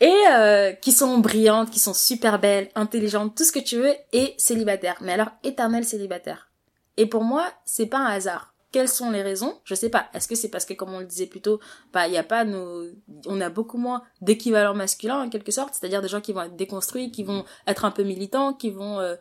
[0.01, 3.93] et euh, qui sont brillantes, qui sont super belles, intelligentes, tout ce que tu veux,
[4.13, 4.97] et célibataires.
[5.01, 6.49] Mais alors éternel célibataire.
[6.97, 8.53] Et pour moi, c'est pas un hasard.
[8.75, 10.09] Quelles sont les raisons Je sais pas.
[10.13, 11.61] Est-ce que c'est parce que, comme on le disait plus tôt,
[11.93, 12.83] bah, y a pas nos,
[13.25, 16.57] on a beaucoup moins d'équivalents masculins en quelque sorte, c'est-à-dire des gens qui vont être
[16.57, 19.15] déconstruits, qui vont être un peu militants, qui vont euh,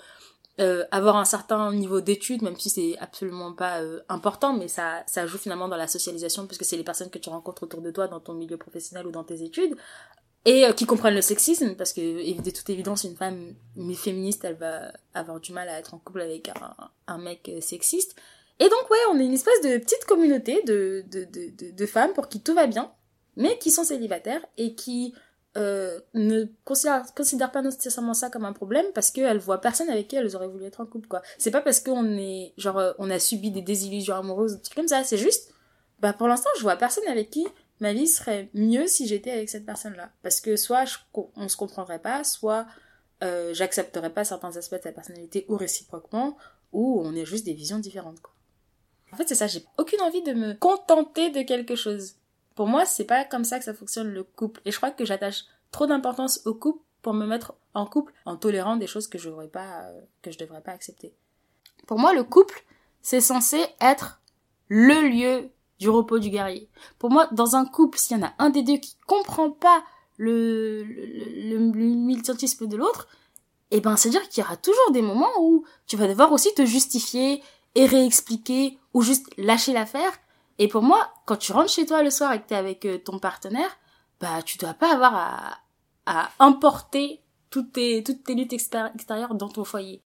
[0.59, 5.05] euh, avoir un certain niveau d'études, même si c'est absolument pas euh, important, mais ça,
[5.07, 7.93] ça joue finalement dans la socialisation, puisque c'est les personnes que tu rencontres autour de
[7.93, 9.77] toi dans ton milieu professionnel ou dans tes études
[10.47, 13.55] et qui comprennent le sexisme parce que de toute évidence une femme
[13.95, 16.51] féministe elle va avoir du mal à être en couple avec
[17.07, 18.15] un, mec sexiste
[18.61, 22.13] et donc ouais on est une espèce de petite communauté de, de, de, de, femmes
[22.13, 22.93] pour qui tout va bien
[23.37, 25.15] mais qui sont célibataires et qui
[25.57, 30.17] euh, ne considèrent, pas nécessairement ça comme un problème parce qu'elles voient personne avec qui
[30.17, 33.11] elles auraient voulu être en couple quoi c'est pas parce qu'on est genre euh, on
[33.11, 35.53] a subi des désillusions amoureuses des trucs comme ça c'est juste
[36.01, 37.47] bah pour l'instant je vois personne avec qui
[37.81, 40.11] ma vie serait mieux si j'étais avec cette personne-là.
[40.23, 40.97] Parce que soit je,
[41.37, 42.67] on se comprendrait pas, soit
[43.23, 46.37] euh, j'accepterais pas certains aspects de sa personnalité ou réciproquement,
[46.73, 48.21] ou on est juste des visions différentes.
[48.21, 48.34] Quoi.
[49.15, 52.15] En fait, c'est ça, j'ai aucune envie de me contenter de quelque chose.
[52.57, 54.61] Pour moi, c'est pas comme ça que ça fonctionne le couple.
[54.65, 58.37] Et je crois que j'attache trop d'importance au couple pour me mettre en couple en
[58.37, 61.15] tolérant des choses que je pas, euh, que je devrais pas accepter.
[61.87, 62.65] Pour moi, le couple,
[63.03, 64.21] c'est censé être
[64.67, 65.49] le lieu
[65.79, 66.69] du repos du guerrier.
[66.99, 69.85] Pour moi, dans un couple, s'il y en a un des deux qui comprend pas
[70.17, 73.07] le, le, militantisme de l'autre,
[73.71, 76.67] eh ben, c'est-à-dire qu'il y aura toujours des moments où tu vas devoir aussi te
[76.67, 77.45] justifier
[77.75, 80.13] et réexpliquer ou juste lâcher l'affaire.
[80.59, 82.99] Et pour moi, quand tu rentres chez toi le soir et que t'es avec euh,
[82.99, 83.77] ton partenaire,
[84.21, 85.59] bah, tu dois pas avoir à,
[86.07, 87.21] à importer
[87.51, 90.03] toutes tes, toutes tes luttes extérieures dans ton foyer.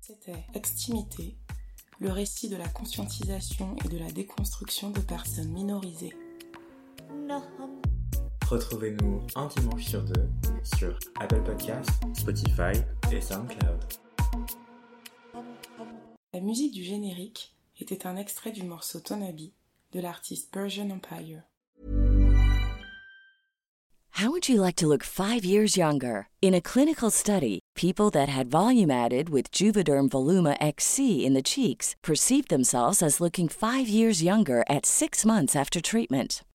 [0.00, 1.36] C'était Extimité,
[1.98, 6.14] le récit de la conscientisation et de la déconstruction de personnes minorisées.
[8.48, 10.28] Retrouvez-nous un dimanche sur deux
[10.62, 12.72] sur Apple Podcasts, Spotify
[13.10, 13.84] et SoundCloud.
[16.34, 19.52] La musique du générique était un extrait du morceau Tonabi
[19.92, 21.44] de l'artiste Persian Empire.
[24.20, 26.26] How would you like to look five years younger?
[26.42, 31.42] In a clinical study, people that had volume added with Juvederm Voluma XC in the
[31.42, 36.42] cheeks perceived themselves as looking five years younger at six months after treatment.